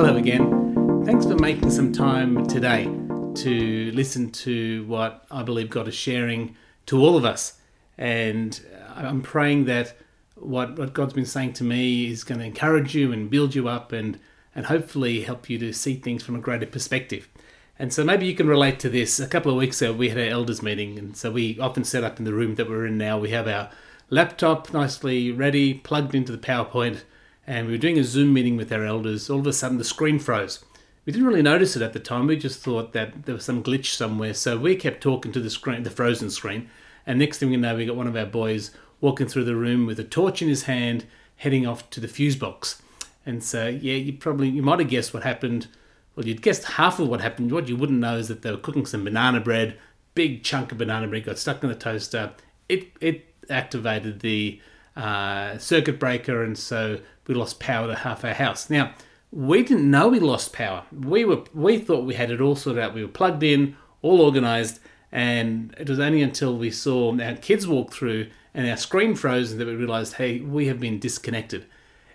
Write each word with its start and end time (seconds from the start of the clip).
Hello 0.00 0.14
again. 0.14 1.02
Thanks 1.04 1.26
for 1.26 1.34
making 1.34 1.70
some 1.70 1.92
time 1.92 2.46
today 2.46 2.84
to 2.84 3.90
listen 3.92 4.30
to 4.30 4.84
what 4.86 5.26
I 5.28 5.42
believe 5.42 5.70
God 5.70 5.88
is 5.88 5.94
sharing 5.96 6.54
to 6.86 7.00
all 7.00 7.16
of 7.16 7.24
us. 7.24 7.58
And 7.98 8.60
I'm 8.94 9.22
praying 9.22 9.64
that 9.64 9.96
what, 10.36 10.78
what 10.78 10.92
God's 10.92 11.14
been 11.14 11.26
saying 11.26 11.54
to 11.54 11.64
me 11.64 12.12
is 12.12 12.22
going 12.22 12.38
to 12.38 12.46
encourage 12.46 12.94
you 12.94 13.10
and 13.12 13.28
build 13.28 13.56
you 13.56 13.66
up 13.66 13.90
and, 13.90 14.20
and 14.54 14.66
hopefully 14.66 15.22
help 15.22 15.50
you 15.50 15.58
to 15.58 15.72
see 15.72 15.96
things 15.96 16.22
from 16.22 16.36
a 16.36 16.40
greater 16.40 16.66
perspective. 16.66 17.28
And 17.76 17.92
so 17.92 18.04
maybe 18.04 18.24
you 18.24 18.36
can 18.36 18.46
relate 18.46 18.78
to 18.78 18.88
this. 18.88 19.18
A 19.18 19.26
couple 19.26 19.50
of 19.50 19.58
weeks 19.58 19.82
ago, 19.82 19.92
we 19.92 20.10
had 20.10 20.18
our 20.18 20.26
elders 20.26 20.62
meeting, 20.62 20.96
and 20.96 21.16
so 21.16 21.32
we 21.32 21.58
often 21.58 21.82
set 21.82 22.04
up 22.04 22.20
in 22.20 22.24
the 22.24 22.34
room 22.34 22.54
that 22.54 22.70
we're 22.70 22.86
in 22.86 22.98
now. 22.98 23.18
We 23.18 23.30
have 23.30 23.48
our 23.48 23.68
laptop 24.10 24.72
nicely 24.72 25.32
ready, 25.32 25.74
plugged 25.74 26.14
into 26.14 26.30
the 26.30 26.38
PowerPoint, 26.38 27.00
and 27.48 27.66
we 27.66 27.72
were 27.72 27.78
doing 27.78 27.98
a 27.98 28.04
Zoom 28.04 28.34
meeting 28.34 28.58
with 28.58 28.70
our 28.70 28.84
elders. 28.84 29.30
All 29.30 29.40
of 29.40 29.46
a 29.46 29.54
sudden, 29.54 29.78
the 29.78 29.84
screen 29.84 30.18
froze. 30.18 30.62
We 31.06 31.14
didn't 31.14 31.26
really 31.26 31.40
notice 31.40 31.76
it 31.76 31.82
at 31.82 31.94
the 31.94 31.98
time. 31.98 32.26
We 32.26 32.36
just 32.36 32.60
thought 32.60 32.92
that 32.92 33.24
there 33.24 33.34
was 33.34 33.46
some 33.46 33.62
glitch 33.62 33.94
somewhere. 33.94 34.34
So 34.34 34.58
we 34.58 34.76
kept 34.76 35.00
talking 35.00 35.32
to 35.32 35.40
the 35.40 35.48
screen, 35.48 35.82
the 35.82 35.88
frozen 35.88 36.28
screen. 36.28 36.68
And 37.06 37.18
next 37.18 37.38
thing 37.38 37.48
we 37.48 37.56
know, 37.56 37.74
we 37.74 37.86
got 37.86 37.96
one 37.96 38.06
of 38.06 38.16
our 38.16 38.26
boys 38.26 38.70
walking 39.00 39.26
through 39.26 39.44
the 39.44 39.56
room 39.56 39.86
with 39.86 39.98
a 39.98 40.04
torch 40.04 40.42
in 40.42 40.48
his 40.48 40.64
hand, 40.64 41.06
heading 41.36 41.66
off 41.66 41.88
to 41.88 42.00
the 42.00 42.06
fuse 42.06 42.36
box. 42.36 42.82
And 43.24 43.42
so, 43.42 43.66
yeah, 43.66 43.94
you 43.94 44.12
probably 44.12 44.50
you 44.50 44.62
might 44.62 44.80
have 44.80 44.90
guessed 44.90 45.14
what 45.14 45.22
happened. 45.22 45.68
Well, 46.16 46.26
you'd 46.26 46.42
guessed 46.42 46.64
half 46.64 46.98
of 46.98 47.08
what 47.08 47.22
happened. 47.22 47.50
What 47.50 47.66
you 47.66 47.76
wouldn't 47.76 47.98
know 47.98 48.18
is 48.18 48.28
that 48.28 48.42
they 48.42 48.50
were 48.50 48.58
cooking 48.58 48.84
some 48.84 49.04
banana 49.04 49.40
bread. 49.40 49.78
Big 50.14 50.44
chunk 50.44 50.70
of 50.70 50.76
banana 50.76 51.08
bread 51.08 51.24
got 51.24 51.38
stuck 51.38 51.62
in 51.62 51.70
the 51.70 51.74
toaster. 51.74 52.32
It 52.68 52.88
it 53.00 53.24
activated 53.48 54.20
the 54.20 54.60
uh, 54.98 55.56
circuit 55.58 55.98
breaker, 55.98 56.42
and 56.42 56.58
so 56.58 57.00
we 57.26 57.34
lost 57.34 57.60
power 57.60 57.86
to 57.86 57.94
half 57.94 58.24
our 58.24 58.34
house. 58.34 58.68
Now, 58.68 58.94
we 59.30 59.62
didn't 59.62 59.90
know 59.90 60.08
we 60.08 60.18
lost 60.18 60.52
power. 60.52 60.84
We 60.92 61.24
were 61.24 61.44
we 61.54 61.78
thought 61.78 62.04
we 62.04 62.14
had 62.14 62.30
it 62.30 62.40
all 62.40 62.56
sorted 62.56 62.82
out. 62.82 62.94
We 62.94 63.02
were 63.02 63.08
plugged 63.08 63.42
in, 63.42 63.76
all 64.02 64.20
organized, 64.20 64.80
and 65.12 65.74
it 65.78 65.88
was 65.88 66.00
only 66.00 66.20
until 66.20 66.56
we 66.56 66.70
saw 66.70 67.16
our 67.20 67.36
kids 67.36 67.66
walk 67.66 67.92
through 67.92 68.28
and 68.54 68.68
our 68.68 68.76
screen 68.76 69.14
froze 69.14 69.56
that 69.56 69.66
we 69.66 69.74
realized, 69.74 70.14
hey, 70.14 70.40
we 70.40 70.66
have 70.66 70.80
been 70.80 70.98
disconnected. 70.98 71.66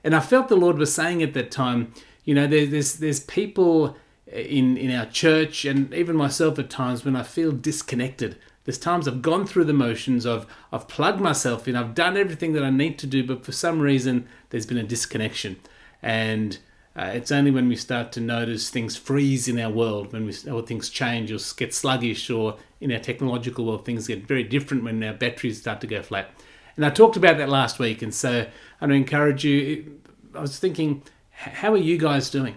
And 0.03 0.13
I 0.13 0.19
felt 0.19 0.49
the 0.49 0.57
Lord 0.57 0.77
was 0.77 0.93
saying 0.93 1.23
at 1.23 1.33
that 1.35 1.51
time, 1.51 1.93
you 2.25 2.35
know, 2.35 2.47
there, 2.47 2.65
there's 2.65 2.95
there's 2.95 3.21
people 3.21 3.95
in 4.27 4.75
in 4.75 4.91
our 4.93 5.05
church 5.05 5.63
and 5.63 5.93
even 5.93 6.17
myself 6.17 6.59
at 6.59 6.69
times 6.69 7.05
when 7.05 7.15
I 7.15 7.23
feel 7.23 7.51
disconnected. 7.53 8.37
There's 8.65 8.77
times 8.77 9.07
I've 9.07 9.21
gone 9.21 9.45
through 9.45 9.65
the 9.65 9.73
motions 9.73 10.25
of 10.25 10.47
I've 10.71 10.87
plugged 10.87 11.19
myself 11.19 11.67
in, 11.67 11.75
I've 11.75 11.93
done 11.93 12.15
everything 12.15 12.53
that 12.53 12.63
I 12.63 12.69
need 12.69 12.97
to 12.99 13.07
do, 13.07 13.23
but 13.23 13.43
for 13.43 13.51
some 13.51 13.81
reason 13.81 14.27
there's 14.49 14.65
been 14.65 14.77
a 14.77 14.83
disconnection. 14.83 15.57
And 16.01 16.57
uh, 16.95 17.11
it's 17.13 17.31
only 17.31 17.51
when 17.51 17.67
we 17.67 17.75
start 17.75 18.11
to 18.13 18.21
notice 18.21 18.69
things 18.69 18.95
freeze 18.95 19.47
in 19.47 19.59
our 19.59 19.71
world, 19.71 20.13
when 20.13 20.25
we 20.25 20.33
or 20.49 20.61
things 20.61 20.89
change 20.89 21.31
or 21.31 21.39
get 21.57 21.73
sluggish, 21.73 22.29
or 22.29 22.57
in 22.79 22.91
our 22.91 22.99
technological 22.99 23.65
world 23.65 23.85
things 23.85 24.07
get 24.07 24.27
very 24.27 24.43
different 24.43 24.83
when 24.83 25.03
our 25.03 25.13
batteries 25.13 25.59
start 25.59 25.81
to 25.81 25.87
go 25.87 26.01
flat. 26.01 26.29
And 26.75 26.85
I 26.85 26.89
talked 26.89 27.17
about 27.17 27.37
that 27.37 27.49
last 27.49 27.79
week, 27.79 28.01
and 28.01 28.13
so 28.13 28.47
I 28.79 28.85
encourage 28.85 29.43
you. 29.43 29.99
I 30.35 30.41
was 30.41 30.57
thinking, 30.57 31.03
how 31.31 31.73
are 31.73 31.77
you 31.77 31.97
guys 31.97 32.29
doing? 32.29 32.55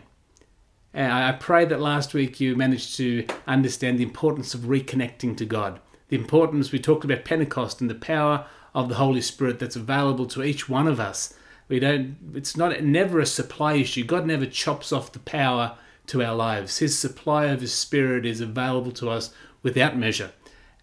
And 0.94 1.12
I 1.12 1.32
pray 1.32 1.66
that 1.66 1.80
last 1.80 2.14
week 2.14 2.40
you 2.40 2.56
managed 2.56 2.96
to 2.96 3.27
understand 3.46 3.98
the 3.98 4.02
importance 4.02 4.54
of 4.54 4.62
reconnecting 4.62 5.36
to 5.36 5.44
God 5.44 5.80
the 6.08 6.16
importance 6.16 6.72
we 6.72 6.78
talked 6.78 7.04
about 7.04 7.24
Pentecost 7.24 7.80
and 7.80 7.90
the 7.90 7.94
power 7.94 8.46
of 8.74 8.88
the 8.88 8.96
Holy 8.96 9.20
Spirit 9.20 9.58
that's 9.58 9.76
available 9.76 10.26
to 10.26 10.42
each 10.42 10.68
one 10.68 10.86
of 10.86 11.00
us. 11.00 11.34
We 11.68 11.80
don't 11.80 12.16
it's 12.34 12.56
not 12.56 12.82
never 12.82 13.18
a 13.18 13.26
supply 13.26 13.74
issue. 13.74 14.04
God 14.04 14.27
never 14.27 14.46
chops 14.46 14.92
off 14.92 15.12
the 15.12 15.18
power 15.18 15.77
to 16.08 16.22
our 16.22 16.34
lives. 16.34 16.78
His 16.78 16.96
supply 16.98 17.46
of 17.46 17.60
his 17.60 17.72
spirit 17.72 18.24
is 18.24 18.40
available 18.40 18.92
to 18.92 19.11
us 19.11 19.33
without 19.62 19.96
measure. 19.96 20.30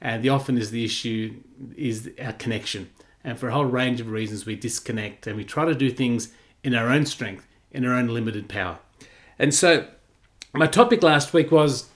And 0.01 0.21
the 0.21 0.29
often 0.29 0.57
is 0.57 0.71
the 0.71 0.83
issue 0.83 1.35
is 1.77 2.09
our 2.21 2.33
connection. 2.33 2.89
And 3.23 3.39
for 3.39 3.47
a 3.47 3.53
whole 3.53 3.65
range 3.65 4.01
of 4.01 4.09
reasons 4.09 4.45
we 4.45 4.55
disconnect 4.55 5.27
and 5.27 5.37
we 5.37 5.45
try 5.45 5.63
to 5.65 5.75
do 5.75 5.89
things 5.89 6.33
in 6.63 6.75
our 6.75 6.89
own 6.89 7.05
strength, 7.05 7.47
in 7.71 7.85
our 7.85 7.93
own 7.93 8.07
limited 8.07 8.49
power. 8.49 8.79
And 9.39 9.53
so 9.53 9.87
my 10.53 10.67
topic 10.67 11.01
last 11.01 11.33
week 11.33 11.51
was 11.51 11.89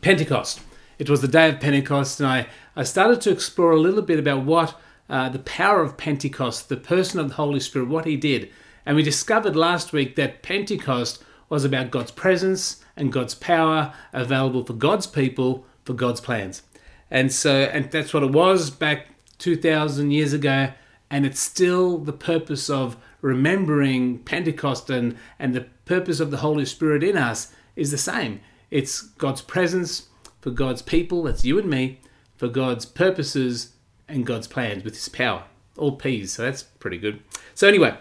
Pentecost. 0.00 0.60
It 1.02 1.10
was 1.10 1.20
the 1.20 1.26
day 1.26 1.48
of 1.48 1.58
Pentecost, 1.58 2.20
and 2.20 2.28
I, 2.28 2.46
I 2.76 2.84
started 2.84 3.20
to 3.22 3.32
explore 3.32 3.72
a 3.72 3.80
little 3.80 4.02
bit 4.02 4.20
about 4.20 4.44
what 4.44 4.80
uh, 5.10 5.28
the 5.30 5.40
power 5.40 5.82
of 5.82 5.96
Pentecost, 5.96 6.68
the 6.68 6.76
person 6.76 7.18
of 7.18 7.30
the 7.30 7.34
Holy 7.34 7.58
Spirit, 7.58 7.88
what 7.88 8.04
he 8.04 8.16
did. 8.16 8.50
And 8.86 8.94
we 8.94 9.02
discovered 9.02 9.56
last 9.56 9.92
week 9.92 10.14
that 10.14 10.44
Pentecost 10.44 11.24
was 11.48 11.64
about 11.64 11.90
God's 11.90 12.12
presence 12.12 12.84
and 12.96 13.12
God's 13.12 13.34
power 13.34 13.92
available 14.12 14.64
for 14.64 14.74
God's 14.74 15.08
people, 15.08 15.66
for 15.84 15.92
God's 15.92 16.20
plans. 16.20 16.62
And 17.10 17.32
so, 17.32 17.62
and 17.62 17.90
that's 17.90 18.14
what 18.14 18.22
it 18.22 18.30
was 18.30 18.70
back 18.70 19.08
2,000 19.38 20.12
years 20.12 20.32
ago. 20.32 20.72
And 21.10 21.26
it's 21.26 21.40
still 21.40 21.98
the 21.98 22.12
purpose 22.12 22.70
of 22.70 22.96
remembering 23.22 24.20
Pentecost 24.20 24.88
and, 24.88 25.16
and 25.40 25.52
the 25.52 25.66
purpose 25.84 26.20
of 26.20 26.30
the 26.30 26.36
Holy 26.36 26.64
Spirit 26.64 27.02
in 27.02 27.16
us 27.16 27.52
is 27.74 27.90
the 27.90 27.98
same. 27.98 28.40
It's 28.70 29.02
God's 29.02 29.42
presence, 29.42 30.06
for 30.42 30.50
God's 30.50 30.82
people, 30.82 31.22
that's 31.22 31.44
you 31.44 31.58
and 31.58 31.70
me, 31.70 32.00
for 32.36 32.48
God's 32.48 32.84
purposes 32.84 33.72
and 34.06 34.26
God's 34.26 34.46
plans 34.46 34.84
with 34.84 34.94
His 34.94 35.08
power. 35.08 35.44
All 35.78 35.92
P's, 35.92 36.34
so 36.34 36.42
that's 36.42 36.62
pretty 36.62 36.98
good. 36.98 37.22
So, 37.54 37.66
anyway, 37.66 37.96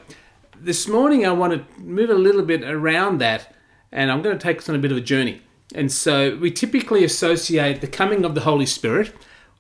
this 0.60 0.90
morning 0.90 1.26
I 1.26 1.32
want 1.32 1.54
to 1.54 1.80
move 1.82 2.10
a 2.10 2.16
little 2.16 2.44
bit 2.44 2.64
around 2.64 3.20
that 3.20 3.56
and 3.92 4.12
I'm 4.12 4.22
going 4.22 4.38
to 4.38 4.44
take 4.44 4.60
us 4.60 4.70
on 4.70 4.76
a 4.76 4.80
bit 4.80 4.92
of 4.92 4.98
a 4.98 5.02
journey. 5.02 5.42
And 5.74 5.92
so 5.92 6.36
we 6.38 6.52
typically 6.52 7.04
associate 7.04 7.82
the 7.82 7.88
coming 7.88 8.26
of 8.26 8.36
the 8.36 8.42
Holy 8.42 8.66
Spirit 8.66 9.14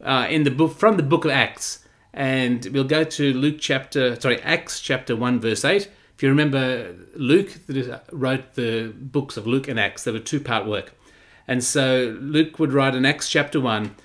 uh, 0.03 0.27
in 0.29 0.43
the 0.43 0.51
book 0.51 0.77
from 0.77 0.97
the 0.97 1.03
book 1.03 1.25
of 1.25 1.31
Acts, 1.31 1.85
and 2.13 2.65
we'll 2.73 2.83
go 2.83 3.03
to 3.03 3.33
Luke 3.33 3.57
chapter 3.59 4.19
sorry 4.19 4.41
Acts 4.41 4.79
chapter 4.81 5.15
one 5.15 5.39
verse 5.39 5.63
eight. 5.63 5.89
If 6.15 6.23
you 6.23 6.29
remember, 6.29 6.93
Luke 7.15 7.49
wrote 8.11 8.53
the 8.53 8.93
books 8.95 9.37
of 9.37 9.47
Luke 9.47 9.67
and 9.67 9.79
Acts. 9.79 10.03
They 10.03 10.11
were 10.11 10.19
two 10.19 10.39
part 10.39 10.65
work. 10.65 10.93
And 11.47 11.63
so 11.63 12.17
Luke 12.19 12.59
would 12.59 12.73
write 12.73 12.95
in 12.95 13.05
Acts 13.05 13.29
chapter 13.29 13.59
1, 13.59 13.95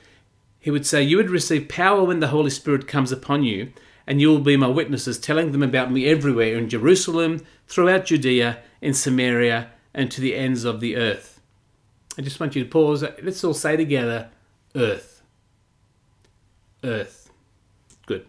he 0.58 0.70
would 0.70 0.86
say, 0.86 1.02
You 1.02 1.18
would 1.18 1.30
receive 1.30 1.68
power 1.68 2.02
when 2.04 2.20
the 2.20 2.28
Holy 2.28 2.50
Spirit 2.50 2.88
comes 2.88 3.12
upon 3.12 3.44
you, 3.44 3.72
and 4.06 4.20
you 4.20 4.28
will 4.28 4.40
be 4.40 4.56
my 4.56 4.68
witnesses, 4.68 5.18
telling 5.18 5.52
them 5.52 5.62
about 5.62 5.92
me 5.92 6.06
everywhere 6.06 6.56
in 6.56 6.68
Jerusalem, 6.68 7.44
throughout 7.68 8.06
Judea, 8.06 8.58
in 8.80 8.94
Samaria, 8.94 9.70
and 9.94 10.10
to 10.10 10.20
the 10.20 10.34
ends 10.34 10.64
of 10.64 10.80
the 10.80 10.96
earth. 10.96 11.40
I 12.18 12.22
just 12.22 12.40
want 12.40 12.56
you 12.56 12.64
to 12.64 12.70
pause. 12.70 13.04
Let's 13.22 13.44
all 13.44 13.54
say 13.54 13.76
together, 13.76 14.30
Earth. 14.74 15.22
Earth. 16.82 17.30
Good. 18.06 18.26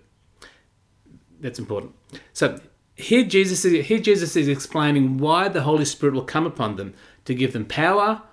That's 1.40 1.60
important. 1.60 1.94
So 2.34 2.60
here 2.96 3.24
Jesus 3.24 3.64
is, 3.64 3.86
here 3.86 4.00
Jesus 4.00 4.36
is 4.36 4.48
explaining 4.48 5.18
why 5.18 5.48
the 5.48 5.62
Holy 5.62 5.86
Spirit 5.86 6.16
will 6.16 6.24
come 6.24 6.46
upon 6.46 6.76
them 6.76 6.94
to 7.26 7.36
give 7.36 7.54
them 7.54 7.66
power 7.66 8.24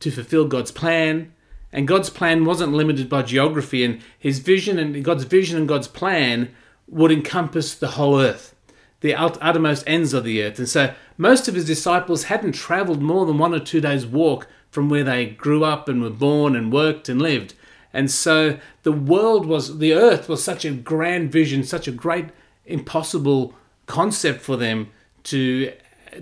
to 0.00 0.10
fulfill 0.10 0.46
God's 0.46 0.70
plan. 0.70 1.32
And 1.72 1.88
God's 1.88 2.10
plan 2.10 2.44
wasn't 2.44 2.72
limited 2.72 3.08
by 3.08 3.22
geography, 3.22 3.84
and 3.84 4.00
His 4.18 4.38
vision 4.38 4.78
and 4.78 5.04
God's 5.04 5.24
vision 5.24 5.58
and 5.58 5.68
God's 5.68 5.88
plan 5.88 6.54
would 6.88 7.12
encompass 7.12 7.74
the 7.74 7.88
whole 7.88 8.20
earth, 8.20 8.54
the 9.00 9.14
uttermost 9.14 9.84
ends 9.86 10.14
of 10.14 10.24
the 10.24 10.42
earth. 10.42 10.58
And 10.58 10.68
so 10.68 10.94
most 11.18 11.48
of 11.48 11.54
His 11.54 11.66
disciples 11.66 12.24
hadn't 12.24 12.52
traveled 12.52 13.02
more 13.02 13.26
than 13.26 13.38
one 13.38 13.52
or 13.52 13.60
two 13.60 13.80
days' 13.80 14.06
walk 14.06 14.48
from 14.70 14.88
where 14.88 15.04
they 15.04 15.26
grew 15.26 15.64
up 15.64 15.88
and 15.88 16.02
were 16.02 16.10
born 16.10 16.54
and 16.54 16.72
worked 16.72 17.08
and 17.08 17.20
lived. 17.20 17.54
And 17.92 18.10
so 18.10 18.58
the 18.82 18.92
world 18.92 19.46
was, 19.46 19.78
the 19.78 19.94
earth 19.94 20.28
was 20.28 20.44
such 20.44 20.64
a 20.64 20.70
grand 20.70 21.32
vision, 21.32 21.64
such 21.64 21.88
a 21.88 21.92
great, 21.92 22.26
impossible 22.64 23.54
concept 23.86 24.42
for 24.42 24.56
them 24.56 24.90
to, 25.24 25.72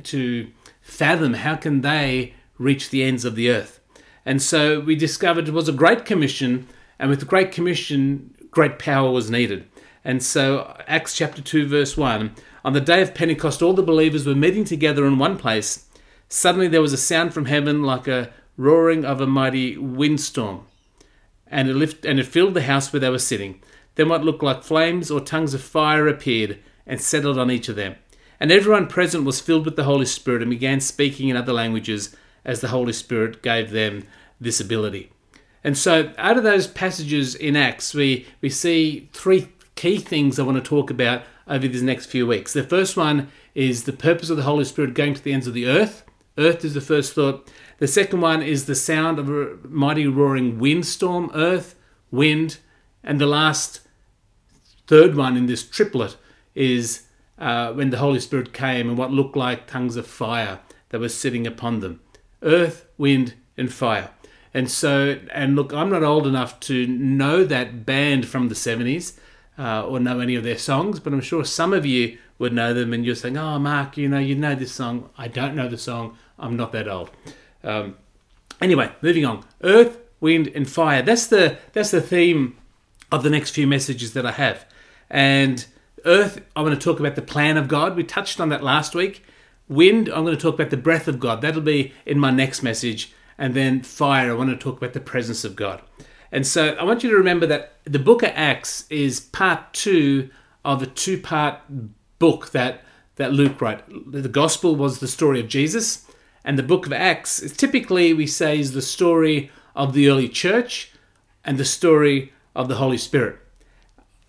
to 0.04 0.48
fathom. 0.80 1.34
How 1.34 1.56
can 1.56 1.80
they 1.80 2.34
reach 2.58 2.90
the 2.90 3.02
ends 3.02 3.24
of 3.24 3.34
the 3.34 3.50
earth. 3.50 3.80
And 4.26 4.40
so 4.40 4.80
we 4.80 4.96
discovered 4.96 5.48
it 5.48 5.54
was 5.54 5.68
a 5.68 5.72
great 5.72 6.04
commission, 6.04 6.66
and 6.98 7.10
with 7.10 7.20
the 7.20 7.26
great 7.26 7.52
commission, 7.52 8.34
great 8.50 8.78
power 8.78 9.10
was 9.10 9.30
needed. 9.30 9.66
And 10.04 10.22
so, 10.22 10.76
Acts 10.86 11.16
chapter 11.16 11.42
2, 11.42 11.66
verse 11.66 11.96
1 11.96 12.34
On 12.64 12.72
the 12.72 12.80
day 12.80 13.02
of 13.02 13.14
Pentecost, 13.14 13.62
all 13.62 13.72
the 13.72 13.82
believers 13.82 14.26
were 14.26 14.34
meeting 14.34 14.64
together 14.64 15.06
in 15.06 15.18
one 15.18 15.38
place. 15.38 15.88
Suddenly 16.28 16.68
there 16.68 16.82
was 16.82 16.92
a 16.92 16.98
sound 16.98 17.32
from 17.32 17.46
heaven 17.46 17.82
like 17.82 18.06
a 18.06 18.30
roaring 18.56 19.04
of 19.04 19.20
a 19.20 19.26
mighty 19.26 19.76
windstorm, 19.76 20.66
and 21.46 21.68
it, 21.68 21.74
lift, 21.74 22.04
and 22.04 22.18
it 22.18 22.26
filled 22.26 22.54
the 22.54 22.62
house 22.62 22.92
where 22.92 23.00
they 23.00 23.10
were 23.10 23.18
sitting. 23.18 23.60
Then 23.94 24.08
what 24.08 24.24
looked 24.24 24.42
like 24.42 24.62
flames 24.62 25.10
or 25.10 25.20
tongues 25.20 25.54
of 25.54 25.62
fire 25.62 26.08
appeared 26.08 26.58
and 26.86 27.00
settled 27.00 27.38
on 27.38 27.50
each 27.50 27.68
of 27.68 27.76
them. 27.76 27.96
And 28.40 28.50
everyone 28.50 28.88
present 28.88 29.24
was 29.24 29.40
filled 29.40 29.64
with 29.64 29.76
the 29.76 29.84
Holy 29.84 30.06
Spirit 30.06 30.42
and 30.42 30.50
began 30.50 30.80
speaking 30.80 31.28
in 31.28 31.36
other 31.36 31.52
languages 31.52 32.14
as 32.44 32.60
the 32.60 32.68
Holy 32.68 32.92
Spirit 32.92 33.42
gave 33.42 33.70
them 33.70 34.04
this 34.40 34.60
ability. 34.60 35.10
And 35.62 35.78
so, 35.78 36.12
out 36.18 36.36
of 36.36 36.44
those 36.44 36.66
passages 36.66 37.34
in 37.34 37.56
Acts, 37.56 37.94
we, 37.94 38.26
we 38.40 38.50
see 38.50 39.08
three 39.12 39.48
key 39.76 39.98
things 39.98 40.38
I 40.38 40.42
want 40.42 40.62
to 40.62 40.68
talk 40.68 40.90
about 40.90 41.22
over 41.48 41.66
these 41.66 41.82
next 41.82 42.06
few 42.06 42.26
weeks. 42.26 42.52
The 42.52 42.62
first 42.62 42.96
one 42.96 43.28
is 43.54 43.84
the 43.84 43.92
purpose 43.92 44.30
of 44.30 44.36
the 44.36 44.42
Holy 44.42 44.64
Spirit 44.64 44.94
going 44.94 45.14
to 45.14 45.22
the 45.22 45.32
ends 45.32 45.46
of 45.46 45.54
the 45.54 45.66
earth 45.66 46.04
Earth 46.36 46.64
is 46.64 46.74
the 46.74 46.80
first 46.80 47.12
thought. 47.12 47.48
The 47.78 47.86
second 47.86 48.20
one 48.20 48.42
is 48.42 48.66
the 48.66 48.74
sound 48.74 49.18
of 49.18 49.28
a 49.28 49.56
mighty 49.68 50.06
roaring 50.06 50.58
windstorm, 50.58 51.30
earth, 51.34 51.74
wind. 52.10 52.58
And 53.02 53.20
the 53.20 53.26
last, 53.26 53.80
third 54.86 55.14
one 55.14 55.36
in 55.36 55.46
this 55.46 55.62
triplet 55.62 56.16
is 56.54 57.02
uh, 57.38 57.72
when 57.72 57.90
the 57.90 57.98
Holy 57.98 58.20
Spirit 58.20 58.52
came 58.52 58.88
and 58.88 58.98
what 58.98 59.10
looked 59.10 59.36
like 59.36 59.66
tongues 59.66 59.96
of 59.96 60.06
fire 60.06 60.60
that 60.88 61.00
were 61.00 61.08
sitting 61.08 61.46
upon 61.46 61.80
them. 61.80 62.00
Earth, 62.44 62.86
wind, 62.96 63.34
and 63.56 63.72
fire. 63.72 64.10
And 64.52 64.70
so, 64.70 65.18
and 65.32 65.56
look, 65.56 65.72
I'm 65.72 65.90
not 65.90 66.04
old 66.04 66.26
enough 66.26 66.60
to 66.60 66.86
know 66.86 67.44
that 67.44 67.84
band 67.84 68.26
from 68.26 68.48
the 68.48 68.54
70s 68.54 69.18
uh, 69.58 69.84
or 69.84 69.98
know 69.98 70.20
any 70.20 70.36
of 70.36 70.44
their 70.44 70.58
songs, 70.58 71.00
but 71.00 71.12
I'm 71.12 71.20
sure 71.20 71.44
some 71.44 71.72
of 71.72 71.84
you 71.84 72.18
would 72.38 72.52
know 72.52 72.72
them 72.72 72.92
and 72.92 73.04
you're 73.04 73.16
saying, 73.16 73.36
oh, 73.36 73.58
Mark, 73.58 73.96
you 73.96 74.08
know, 74.08 74.18
you 74.18 74.36
know 74.36 74.54
this 74.54 74.72
song. 74.72 75.10
I 75.18 75.26
don't 75.26 75.56
know 75.56 75.68
the 75.68 75.78
song. 75.78 76.16
I'm 76.38 76.56
not 76.56 76.72
that 76.72 76.88
old. 76.88 77.10
Um, 77.64 77.96
anyway, 78.60 78.92
moving 79.02 79.24
on. 79.24 79.44
Earth, 79.62 79.98
wind, 80.20 80.48
and 80.54 80.68
fire. 80.68 81.02
That's 81.02 81.26
the, 81.26 81.58
that's 81.72 81.90
the 81.90 82.00
theme 82.00 82.56
of 83.10 83.22
the 83.22 83.30
next 83.30 83.50
few 83.50 83.66
messages 83.66 84.12
that 84.12 84.26
I 84.26 84.32
have. 84.32 84.66
And 85.10 85.64
earth, 86.04 86.40
I 86.54 86.62
want 86.62 86.78
to 86.78 86.80
talk 86.80 87.00
about 87.00 87.16
the 87.16 87.22
plan 87.22 87.56
of 87.56 87.68
God. 87.68 87.96
We 87.96 88.04
touched 88.04 88.40
on 88.40 88.50
that 88.50 88.62
last 88.62 88.94
week. 88.94 89.24
Wind, 89.68 90.08
I'm 90.08 90.24
going 90.24 90.36
to 90.36 90.42
talk 90.42 90.54
about 90.54 90.70
the 90.70 90.76
breath 90.76 91.08
of 91.08 91.18
God. 91.18 91.40
That'll 91.40 91.62
be 91.62 91.92
in 92.04 92.18
my 92.18 92.30
next 92.30 92.62
message 92.62 93.12
and 93.38 93.54
then 93.54 93.82
fire, 93.82 94.30
I 94.30 94.34
want 94.34 94.50
to 94.50 94.56
talk 94.56 94.78
about 94.78 94.92
the 94.92 95.00
presence 95.00 95.44
of 95.44 95.56
God. 95.56 95.82
And 96.30 96.46
so 96.46 96.70
I 96.74 96.84
want 96.84 97.02
you 97.02 97.10
to 97.10 97.16
remember 97.16 97.46
that 97.46 97.76
the 97.84 97.98
book 97.98 98.22
of 98.22 98.30
Acts 98.34 98.86
is 98.90 99.20
part 99.20 99.72
two 99.72 100.30
of 100.64 100.82
a 100.82 100.86
two 100.86 101.20
part 101.20 101.60
book 102.18 102.50
that, 102.50 102.82
that 103.16 103.32
Luke 103.32 103.60
wrote. 103.60 103.82
The 104.10 104.28
gospel 104.28 104.76
was 104.76 104.98
the 104.98 105.08
story 105.08 105.40
of 105.40 105.48
Jesus, 105.48 106.06
and 106.44 106.58
the 106.58 106.62
book 106.62 106.86
of 106.86 106.92
Acts 106.92 107.40
is 107.40 107.56
typically, 107.56 108.12
we 108.12 108.26
say, 108.26 108.58
is 108.58 108.72
the 108.72 108.82
story 108.82 109.50
of 109.74 109.92
the 109.92 110.08
early 110.08 110.28
church 110.28 110.92
and 111.44 111.58
the 111.58 111.64
story 111.64 112.32
of 112.54 112.68
the 112.68 112.76
Holy 112.76 112.98
Spirit. 112.98 113.38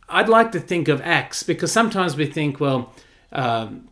I'd 0.07 0.29
like 0.29 0.51
to 0.51 0.59
think 0.59 0.87
of 0.87 1.01
Acts 1.01 1.43
because 1.43 1.71
sometimes 1.71 2.15
we 2.15 2.25
think, 2.27 2.59
well, 2.59 2.93
um, 3.31 3.89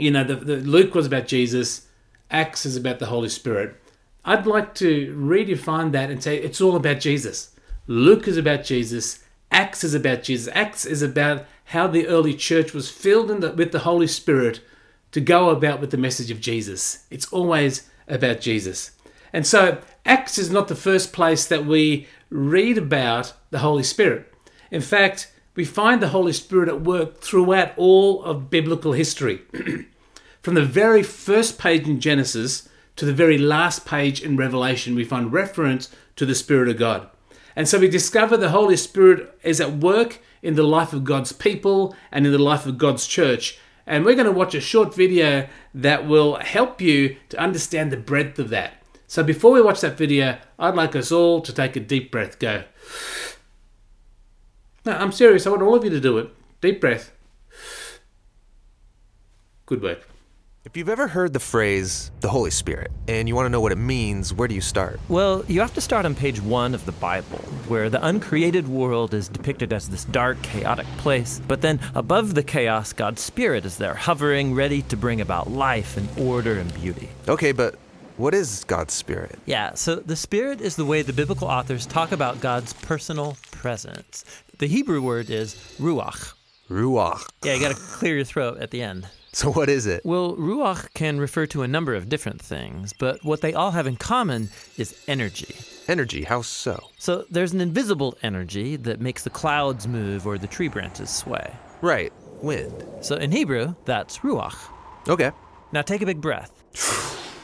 you 0.00 0.10
know, 0.10 0.24
the, 0.24 0.36
the, 0.36 0.56
Luke 0.56 0.94
was 0.94 1.06
about 1.06 1.26
Jesus, 1.26 1.86
Acts 2.30 2.64
is 2.64 2.76
about 2.76 2.98
the 2.98 3.06
Holy 3.06 3.28
Spirit. 3.28 3.76
I'd 4.24 4.46
like 4.46 4.74
to 4.76 5.14
redefine 5.16 5.92
that 5.92 6.10
and 6.10 6.22
say 6.22 6.36
it's 6.36 6.60
all 6.60 6.76
about 6.76 7.00
Jesus. 7.00 7.54
Luke 7.86 8.28
is 8.28 8.36
about 8.36 8.64
Jesus. 8.64 9.24
Acts 9.50 9.82
is 9.82 9.94
about 9.94 10.22
Jesus. 10.22 10.52
Acts 10.54 10.86
is 10.86 11.02
about 11.02 11.46
how 11.66 11.86
the 11.86 12.06
early 12.06 12.34
church 12.34 12.72
was 12.72 12.90
filled 12.90 13.28
the, 13.28 13.52
with 13.52 13.72
the 13.72 13.80
Holy 13.80 14.06
Spirit 14.06 14.60
to 15.12 15.20
go 15.20 15.50
about 15.50 15.80
with 15.80 15.90
the 15.90 15.96
message 15.96 16.30
of 16.30 16.40
Jesus. 16.40 17.06
It's 17.10 17.30
always 17.32 17.88
about 18.06 18.40
Jesus. 18.40 18.92
And 19.32 19.46
so, 19.46 19.80
Acts 20.06 20.38
is 20.38 20.50
not 20.50 20.68
the 20.68 20.74
first 20.74 21.12
place 21.12 21.46
that 21.46 21.66
we 21.66 22.06
read 22.30 22.78
about 22.78 23.34
the 23.50 23.58
Holy 23.58 23.82
Spirit. 23.82 24.32
In 24.70 24.80
fact, 24.80 25.32
we 25.54 25.64
find 25.64 26.00
the 26.00 26.08
Holy 26.08 26.32
Spirit 26.32 26.68
at 26.68 26.80
work 26.82 27.20
throughout 27.20 27.72
all 27.76 28.22
of 28.24 28.50
biblical 28.50 28.92
history. 28.92 29.42
From 30.42 30.54
the 30.54 30.64
very 30.64 31.02
first 31.02 31.58
page 31.58 31.86
in 31.86 32.00
Genesis 32.00 32.68
to 32.96 33.04
the 33.04 33.12
very 33.12 33.36
last 33.36 33.84
page 33.84 34.22
in 34.22 34.36
Revelation, 34.36 34.94
we 34.94 35.04
find 35.04 35.32
reference 35.32 35.90
to 36.16 36.24
the 36.24 36.34
Spirit 36.34 36.68
of 36.68 36.78
God. 36.78 37.08
And 37.54 37.68
so 37.68 37.78
we 37.78 37.88
discover 37.88 38.36
the 38.36 38.50
Holy 38.50 38.76
Spirit 38.76 39.38
is 39.42 39.60
at 39.60 39.78
work 39.78 40.20
in 40.42 40.54
the 40.54 40.62
life 40.62 40.92
of 40.94 41.04
God's 41.04 41.32
people 41.32 41.94
and 42.10 42.24
in 42.24 42.32
the 42.32 42.38
life 42.38 42.64
of 42.64 42.78
God's 42.78 43.06
church. 43.06 43.58
And 43.86 44.04
we're 44.04 44.14
going 44.14 44.26
to 44.26 44.32
watch 44.32 44.54
a 44.54 44.60
short 44.60 44.94
video 44.94 45.46
that 45.74 46.06
will 46.06 46.36
help 46.36 46.80
you 46.80 47.16
to 47.28 47.38
understand 47.38 47.90
the 47.90 47.96
breadth 47.98 48.38
of 48.38 48.48
that. 48.50 48.82
So 49.06 49.22
before 49.22 49.50
we 49.50 49.60
watch 49.60 49.80
that 49.80 49.98
video, 49.98 50.38
I'd 50.58 50.74
like 50.74 50.96
us 50.96 51.12
all 51.12 51.42
to 51.42 51.52
take 51.52 51.76
a 51.76 51.80
deep 51.80 52.10
breath. 52.10 52.38
Go. 52.38 52.64
No, 54.86 54.92
I'm 54.92 55.12
serious. 55.12 55.46
I 55.46 55.50
want 55.50 55.62
all 55.62 55.74
of 55.74 55.84
you 55.84 55.90
to 55.90 56.00
do 56.00 56.16
it. 56.18 56.30
Deep 56.60 56.80
breath. 56.80 57.12
Good 59.66 59.82
work. 59.82 60.06
If 60.62 60.76
you've 60.76 60.90
ever 60.90 61.08
heard 61.08 61.32
the 61.32 61.40
phrase 61.40 62.10
the 62.20 62.28
Holy 62.28 62.50
Spirit 62.50 62.90
and 63.08 63.26
you 63.26 63.34
want 63.34 63.46
to 63.46 63.48
know 63.48 63.62
what 63.62 63.72
it 63.72 63.78
means, 63.78 64.34
where 64.34 64.46
do 64.46 64.54
you 64.54 64.60
start? 64.60 65.00
Well, 65.08 65.42
you 65.48 65.58
have 65.60 65.72
to 65.72 65.80
start 65.80 66.04
on 66.04 66.14
page 66.14 66.38
one 66.38 66.74
of 66.74 66.84
the 66.84 66.92
Bible, 66.92 67.38
where 67.66 67.88
the 67.88 68.06
uncreated 68.06 68.68
world 68.68 69.14
is 69.14 69.26
depicted 69.26 69.72
as 69.72 69.88
this 69.88 70.04
dark, 70.04 70.40
chaotic 70.42 70.84
place. 70.98 71.40
But 71.48 71.62
then 71.62 71.80
above 71.94 72.34
the 72.34 72.42
chaos, 72.42 72.92
God's 72.92 73.22
Spirit 73.22 73.64
is 73.64 73.78
there, 73.78 73.94
hovering, 73.94 74.52
ready 74.52 74.82
to 74.82 74.98
bring 74.98 75.22
about 75.22 75.50
life 75.50 75.96
and 75.96 76.06
order 76.18 76.58
and 76.58 76.74
beauty. 76.74 77.08
Okay, 77.26 77.52
but 77.52 77.76
what 78.18 78.34
is 78.34 78.64
God's 78.64 78.92
Spirit? 78.92 79.38
Yeah, 79.46 79.72
so 79.72 79.96
the 79.96 80.14
Spirit 80.14 80.60
is 80.60 80.76
the 80.76 80.84
way 80.84 81.00
the 81.00 81.14
biblical 81.14 81.48
authors 81.48 81.86
talk 81.86 82.12
about 82.12 82.42
God's 82.42 82.74
personal 82.74 83.38
presence. 83.50 84.26
The 84.58 84.66
Hebrew 84.66 85.00
word 85.00 85.30
is 85.30 85.54
ruach. 85.78 86.34
Ruach. 86.70 87.28
Yeah, 87.44 87.54
you 87.54 87.60
got 87.60 87.74
to 87.74 87.82
clear 87.82 88.14
your 88.14 88.24
throat 88.24 88.58
at 88.58 88.70
the 88.70 88.80
end. 88.80 89.08
So, 89.32 89.52
what 89.52 89.68
is 89.68 89.86
it? 89.86 90.04
Well, 90.04 90.36
Ruach 90.36 90.92
can 90.94 91.20
refer 91.20 91.46
to 91.46 91.62
a 91.62 91.68
number 91.68 91.94
of 91.94 92.08
different 92.08 92.40
things, 92.40 92.92
but 92.92 93.24
what 93.24 93.40
they 93.40 93.54
all 93.54 93.72
have 93.72 93.86
in 93.86 93.96
common 93.96 94.50
is 94.76 94.96
energy. 95.06 95.54
Energy, 95.88 96.24
how 96.24 96.42
so? 96.42 96.82
So, 96.98 97.24
there's 97.30 97.52
an 97.52 97.60
invisible 97.60 98.16
energy 98.22 98.76
that 98.76 99.00
makes 99.00 99.22
the 99.24 99.30
clouds 99.30 99.86
move 99.86 100.26
or 100.26 100.38
the 100.38 100.46
tree 100.46 100.68
branches 100.68 101.10
sway. 101.10 101.52
Right, 101.80 102.12
wind. 102.42 102.84
So, 103.02 103.16
in 103.16 103.30
Hebrew, 103.30 103.74
that's 103.84 104.18
Ruach. 104.18 104.56
Okay. 105.08 105.30
Now, 105.72 105.82
take 105.82 106.02
a 106.02 106.06
big 106.06 106.20
breath. 106.20 106.52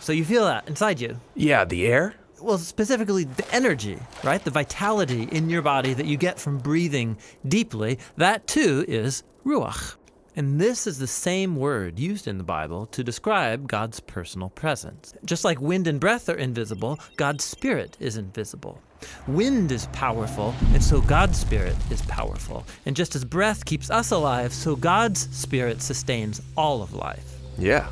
so, 0.00 0.12
you 0.12 0.24
feel 0.24 0.44
that 0.44 0.68
inside 0.68 1.00
you. 1.00 1.18
Yeah, 1.34 1.64
the 1.64 1.86
air? 1.86 2.14
Well, 2.46 2.58
specifically 2.58 3.24
the 3.24 3.52
energy, 3.52 3.98
right? 4.22 4.42
The 4.42 4.52
vitality 4.52 5.24
in 5.32 5.50
your 5.50 5.62
body 5.62 5.94
that 5.94 6.06
you 6.06 6.16
get 6.16 6.38
from 6.38 6.58
breathing 6.58 7.18
deeply. 7.48 7.98
That 8.18 8.46
too 8.46 8.84
is 8.86 9.24
Ruach. 9.44 9.96
And 10.36 10.60
this 10.60 10.86
is 10.86 11.00
the 11.00 11.08
same 11.08 11.56
word 11.56 11.98
used 11.98 12.28
in 12.28 12.38
the 12.38 12.44
Bible 12.44 12.86
to 12.92 13.02
describe 13.02 13.66
God's 13.66 13.98
personal 13.98 14.50
presence. 14.50 15.12
Just 15.24 15.44
like 15.44 15.60
wind 15.60 15.88
and 15.88 15.98
breath 15.98 16.28
are 16.28 16.36
invisible, 16.36 17.00
God's 17.16 17.42
Spirit 17.42 17.96
is 17.98 18.16
invisible. 18.16 18.80
Wind 19.26 19.72
is 19.72 19.88
powerful, 19.88 20.54
and 20.72 20.84
so 20.84 21.00
God's 21.00 21.40
Spirit 21.40 21.74
is 21.90 22.02
powerful. 22.02 22.64
And 22.86 22.94
just 22.94 23.16
as 23.16 23.24
breath 23.24 23.64
keeps 23.64 23.90
us 23.90 24.12
alive, 24.12 24.52
so 24.52 24.76
God's 24.76 25.28
Spirit 25.36 25.82
sustains 25.82 26.40
all 26.56 26.80
of 26.80 26.94
life. 26.94 27.40
Yeah, 27.58 27.88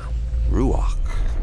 Ruach. 0.49 0.95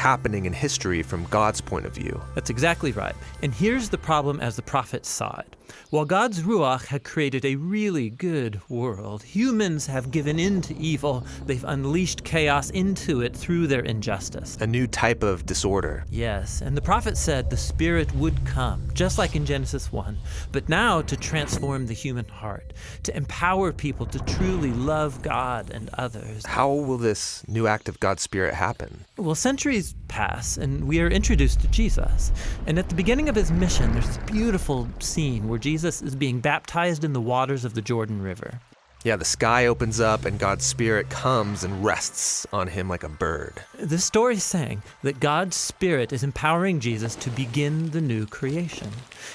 happening 0.00 0.46
in 0.46 0.52
history 0.54 1.02
from 1.02 1.24
God's 1.26 1.60
point 1.60 1.84
of 1.84 1.94
view. 1.94 2.18
That's 2.34 2.48
exactly 2.48 2.92
right. 2.92 3.14
And 3.42 3.52
here's 3.52 3.90
the 3.90 3.98
problem 3.98 4.40
as 4.40 4.56
the 4.56 4.62
prophets 4.62 5.10
saw 5.10 5.38
it. 5.40 5.56
While 5.90 6.04
God's 6.04 6.42
Ruach 6.42 6.86
had 6.86 7.04
created 7.04 7.44
a 7.44 7.56
really 7.56 8.10
good 8.10 8.60
world, 8.68 9.22
humans 9.22 9.86
have 9.86 10.10
given 10.10 10.38
in 10.38 10.62
to 10.62 10.76
evil. 10.76 11.26
They've 11.46 11.64
unleashed 11.64 12.24
chaos 12.24 12.70
into 12.70 13.20
it 13.20 13.36
through 13.36 13.66
their 13.66 13.82
injustice. 13.82 14.56
A 14.60 14.66
new 14.66 14.86
type 14.86 15.22
of 15.22 15.46
disorder. 15.46 16.04
Yes, 16.10 16.60
and 16.60 16.76
the 16.76 16.82
prophet 16.82 17.16
said 17.16 17.50
the 17.50 17.56
Spirit 17.56 18.12
would 18.14 18.44
come, 18.46 18.88
just 18.94 19.18
like 19.18 19.36
in 19.36 19.44
Genesis 19.44 19.92
1, 19.92 20.16
but 20.50 20.68
now 20.68 21.02
to 21.02 21.16
transform 21.16 21.86
the 21.86 21.94
human 21.94 22.26
heart, 22.26 22.72
to 23.02 23.16
empower 23.16 23.72
people 23.72 24.06
to 24.06 24.18
truly 24.20 24.72
love 24.72 25.22
God 25.22 25.70
and 25.70 25.90
others. 25.94 26.46
How 26.46 26.70
will 26.70 26.98
this 26.98 27.46
new 27.48 27.66
act 27.66 27.88
of 27.88 28.00
God's 28.00 28.22
Spirit 28.22 28.54
happen? 28.54 29.04
Well, 29.16 29.34
centuries 29.34 29.89
pass, 30.08 30.56
and 30.56 30.86
we 30.86 31.00
are 31.00 31.08
introduced 31.08 31.60
to 31.60 31.68
Jesus. 31.68 32.32
And 32.66 32.78
at 32.78 32.88
the 32.88 32.94
beginning 32.94 33.28
of 33.28 33.34
his 33.34 33.50
mission, 33.50 33.92
there's 33.92 34.06
this 34.06 34.30
beautiful 34.30 34.88
scene 34.98 35.48
where 35.48 35.58
Jesus 35.58 36.02
is 36.02 36.14
being 36.14 36.40
baptized 36.40 37.04
in 37.04 37.12
the 37.12 37.20
waters 37.20 37.64
of 37.64 37.74
the 37.74 37.82
Jordan 37.82 38.22
River. 38.22 38.60
Yeah, 39.02 39.16
the 39.16 39.24
sky 39.24 39.66
opens 39.66 39.98
up 39.98 40.26
and 40.26 40.38
God's 40.38 40.66
Spirit 40.66 41.08
comes 41.08 41.64
and 41.64 41.82
rests 41.82 42.46
on 42.52 42.68
him 42.68 42.86
like 42.86 43.02
a 43.02 43.08
bird. 43.08 43.54
This 43.78 44.04
story 44.04 44.34
is 44.34 44.44
saying 44.44 44.82
that 45.02 45.20
God's 45.20 45.56
Spirit 45.56 46.12
is 46.12 46.22
empowering 46.22 46.80
Jesus 46.80 47.16
to 47.16 47.30
begin 47.30 47.90
the 47.92 48.02
new 48.02 48.26
creation. 48.26 48.90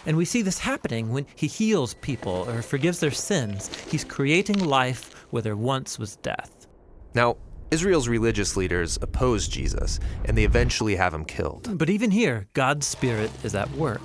And 0.06 0.18
we 0.18 0.26
see 0.26 0.44
this 0.44 0.60
happening 0.60 1.12
when 1.12 1.26
he 1.36 1.48
heals 1.48 1.96
people 1.96 2.46
or 2.48 2.62
forgives 2.62 3.00
their 3.00 3.10
sins. 3.10 3.76
He's 3.90 4.04
creating 4.04 4.64
life 4.64 5.26
where 5.32 5.42
there 5.42 5.56
once 5.56 5.98
was 5.98 6.18
death. 6.18 6.68
Now, 7.16 7.38
Israel's 7.72 8.08
religious 8.08 8.56
leaders 8.56 8.98
oppose 9.02 9.48
Jesus, 9.48 10.00
and 10.26 10.38
they 10.38 10.44
eventually 10.44 10.96
have 10.96 11.14
him 11.14 11.26
killed. 11.26 11.78
But 11.78 11.90
even 11.90 12.12
here, 12.12 12.48
God's 12.54 12.88
Spirit 12.88 13.32
is 13.44 13.56
at 13.56 13.72
work. 13.72 14.02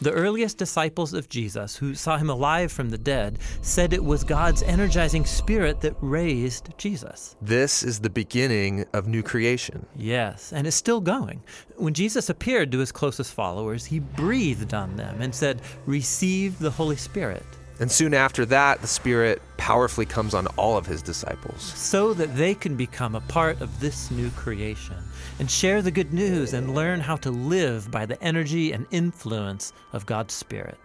The 0.00 0.10
earliest 0.10 0.58
disciples 0.58 1.14
of 1.14 1.28
Jesus, 1.28 1.76
who 1.76 1.94
saw 1.94 2.18
him 2.18 2.28
alive 2.28 2.72
from 2.72 2.90
the 2.90 2.98
dead, 2.98 3.38
said 3.62 3.92
it 3.92 4.04
was 4.04 4.24
God's 4.24 4.62
energizing 4.64 5.24
spirit 5.24 5.80
that 5.82 5.94
raised 6.00 6.76
Jesus. 6.76 7.36
This 7.40 7.84
is 7.84 8.00
the 8.00 8.10
beginning 8.10 8.86
of 8.92 9.06
new 9.06 9.22
creation. 9.22 9.86
Yes, 9.94 10.52
and 10.52 10.66
it's 10.66 10.76
still 10.76 11.00
going. 11.00 11.44
When 11.76 11.94
Jesus 11.94 12.28
appeared 12.28 12.72
to 12.72 12.80
his 12.80 12.90
closest 12.90 13.32
followers, 13.32 13.84
he 13.84 14.00
breathed 14.00 14.74
on 14.74 14.96
them 14.96 15.22
and 15.22 15.32
said, 15.32 15.62
Receive 15.86 16.58
the 16.58 16.72
Holy 16.72 16.96
Spirit. 16.96 17.46
And 17.80 17.90
soon 17.90 18.14
after 18.14 18.46
that, 18.46 18.80
the 18.80 18.86
Spirit 18.86 19.42
powerfully 19.56 20.06
comes 20.06 20.32
on 20.34 20.46
all 20.56 20.76
of 20.76 20.86
his 20.86 21.02
disciples. 21.02 21.60
So 21.62 22.14
that 22.14 22.36
they 22.36 22.54
can 22.54 22.76
become 22.76 23.14
a 23.14 23.20
part 23.22 23.60
of 23.60 23.80
this 23.80 24.10
new 24.10 24.30
creation 24.30 24.96
and 25.38 25.50
share 25.50 25.82
the 25.82 25.90
good 25.90 26.12
news 26.12 26.52
and 26.52 26.74
learn 26.74 27.00
how 27.00 27.16
to 27.16 27.30
live 27.30 27.90
by 27.90 28.06
the 28.06 28.22
energy 28.22 28.72
and 28.72 28.86
influence 28.90 29.72
of 29.92 30.06
God's 30.06 30.34
Spirit. 30.34 30.78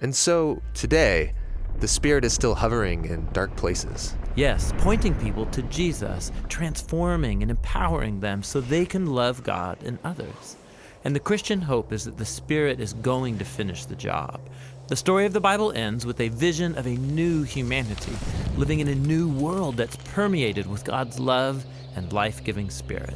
And 0.00 0.14
so, 0.14 0.60
today, 0.74 1.34
the 1.80 1.88
Spirit 1.88 2.24
is 2.24 2.32
still 2.32 2.54
hovering 2.54 3.04
in 3.04 3.28
dark 3.32 3.54
places. 3.56 4.14
Yes, 4.34 4.72
pointing 4.78 5.14
people 5.14 5.46
to 5.46 5.62
Jesus, 5.62 6.32
transforming 6.48 7.42
and 7.42 7.50
empowering 7.50 8.20
them 8.20 8.42
so 8.42 8.60
they 8.60 8.86
can 8.86 9.06
love 9.06 9.44
God 9.44 9.78
and 9.84 9.98
others. 10.02 10.56
And 11.04 11.14
the 11.14 11.20
Christian 11.20 11.60
hope 11.60 11.92
is 11.92 12.04
that 12.04 12.16
the 12.16 12.24
Spirit 12.24 12.80
is 12.80 12.94
going 12.94 13.38
to 13.38 13.44
finish 13.44 13.84
the 13.84 13.94
job. 13.94 14.40
The 14.86 14.96
story 14.96 15.24
of 15.24 15.32
the 15.32 15.40
Bible 15.40 15.72
ends 15.72 16.04
with 16.04 16.20
a 16.20 16.28
vision 16.28 16.76
of 16.76 16.86
a 16.86 16.96
new 16.96 17.42
humanity, 17.42 18.12
living 18.54 18.80
in 18.80 18.88
a 18.88 18.94
new 18.94 19.30
world 19.30 19.78
that's 19.78 19.96
permeated 20.12 20.66
with 20.66 20.84
God's 20.84 21.18
love 21.18 21.64
and 21.96 22.12
life 22.12 22.44
giving 22.44 22.68
Spirit. 22.68 23.14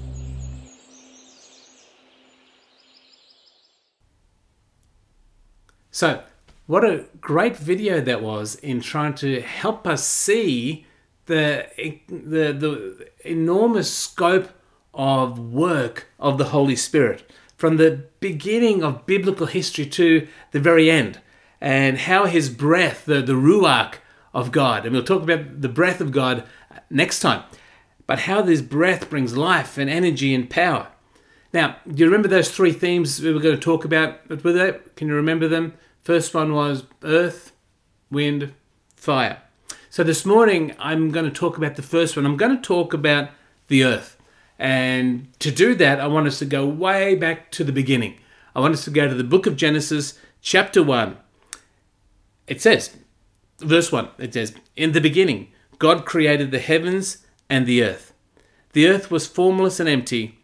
So, 5.90 6.22
what 6.66 6.84
a 6.84 7.04
great 7.20 7.56
video 7.58 8.00
that 8.00 8.22
was 8.22 8.54
in 8.54 8.80
trying 8.80 9.12
to 9.16 9.42
help 9.42 9.86
us 9.86 10.06
see 10.06 10.86
the 11.26 11.66
the 12.08 12.54
the 12.54 13.10
enormous 13.26 13.92
scope 13.92 14.48
of 14.94 15.38
work 15.38 16.06
of 16.18 16.38
the 16.38 16.44
Holy 16.44 16.76
Spirit 16.76 17.30
from 17.58 17.76
the 17.76 18.04
beginning 18.20 18.82
of 18.82 19.04
biblical 19.04 19.46
history 19.46 19.84
to 19.84 20.26
the 20.52 20.60
very 20.60 20.90
end, 20.90 21.20
and 21.60 21.98
how 21.98 22.26
His 22.26 22.48
breath, 22.48 23.04
the 23.04 23.20
the 23.20 23.34
ruach 23.34 23.94
of 24.34 24.52
God, 24.52 24.84
and 24.84 24.94
we'll 24.94 25.04
talk 25.04 25.22
about 25.22 25.60
the 25.60 25.68
breath 25.68 26.00
of 26.00 26.12
God 26.12 26.44
next 26.90 27.20
time, 27.20 27.42
but 28.06 28.20
how 28.20 28.42
this 28.42 28.62
breath 28.62 29.10
brings 29.10 29.36
life 29.36 29.78
and 29.78 29.88
energy 29.90 30.34
and 30.34 30.48
power. 30.48 30.88
Now, 31.52 31.76
do 31.86 32.00
you 32.00 32.06
remember 32.06 32.28
those 32.28 32.50
three 32.50 32.72
themes 32.72 33.20
we 33.20 33.32
were 33.32 33.40
going 33.40 33.54
to 33.54 33.60
talk 33.60 33.84
about? 33.84 34.28
Were 34.28 34.52
they? 34.52 34.78
Can 34.96 35.08
you 35.08 35.14
remember 35.14 35.48
them? 35.48 35.74
First 36.02 36.34
one 36.34 36.54
was 36.54 36.84
earth, 37.02 37.52
wind, 38.10 38.52
fire. 38.96 39.42
So 39.90 40.04
this 40.04 40.26
morning 40.26 40.74
I'm 40.78 41.10
going 41.10 41.24
to 41.24 41.30
talk 41.30 41.56
about 41.56 41.76
the 41.76 41.82
first 41.82 42.16
one. 42.16 42.26
I'm 42.26 42.36
going 42.36 42.54
to 42.54 42.62
talk 42.62 42.92
about 42.92 43.30
the 43.68 43.84
earth. 43.84 44.16
And 44.58 45.28
to 45.38 45.50
do 45.50 45.74
that, 45.76 46.00
I 46.00 46.06
want 46.06 46.26
us 46.26 46.38
to 46.40 46.44
go 46.44 46.66
way 46.66 47.14
back 47.14 47.50
to 47.52 47.64
the 47.64 47.72
beginning. 47.72 48.18
I 48.54 48.60
want 48.60 48.74
us 48.74 48.84
to 48.84 48.90
go 48.90 49.08
to 49.08 49.14
the 49.14 49.24
book 49.24 49.46
of 49.46 49.56
Genesis, 49.56 50.18
chapter 50.42 50.82
1. 50.82 51.16
It 52.48 52.60
says, 52.60 52.96
verse 53.60 53.92
1, 53.92 54.08
it 54.18 54.34
says, 54.34 54.54
In 54.76 54.92
the 54.92 55.00
beginning, 55.00 55.48
God 55.78 56.04
created 56.04 56.50
the 56.50 56.58
heavens 56.58 57.26
and 57.48 57.66
the 57.66 57.84
earth. 57.84 58.12
The 58.72 58.88
earth 58.88 59.10
was 59.10 59.26
formless 59.26 59.78
and 59.78 59.88
empty, 59.88 60.38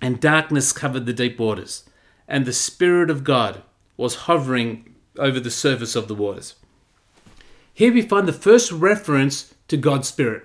and 0.00 0.20
darkness 0.20 0.72
covered 0.72 1.06
the 1.06 1.12
deep 1.12 1.38
waters. 1.38 1.84
And 2.28 2.44
the 2.44 2.52
Spirit 2.52 3.10
of 3.10 3.24
God 3.24 3.62
was 3.96 4.26
hovering 4.26 4.94
over 5.18 5.40
the 5.40 5.50
surface 5.50 5.96
of 5.96 6.08
the 6.08 6.14
waters. 6.14 6.54
Here 7.72 7.92
we 7.92 8.02
find 8.02 8.28
the 8.28 8.32
first 8.32 8.70
reference 8.70 9.54
to 9.68 9.76
God's 9.76 10.08
Spirit. 10.08 10.44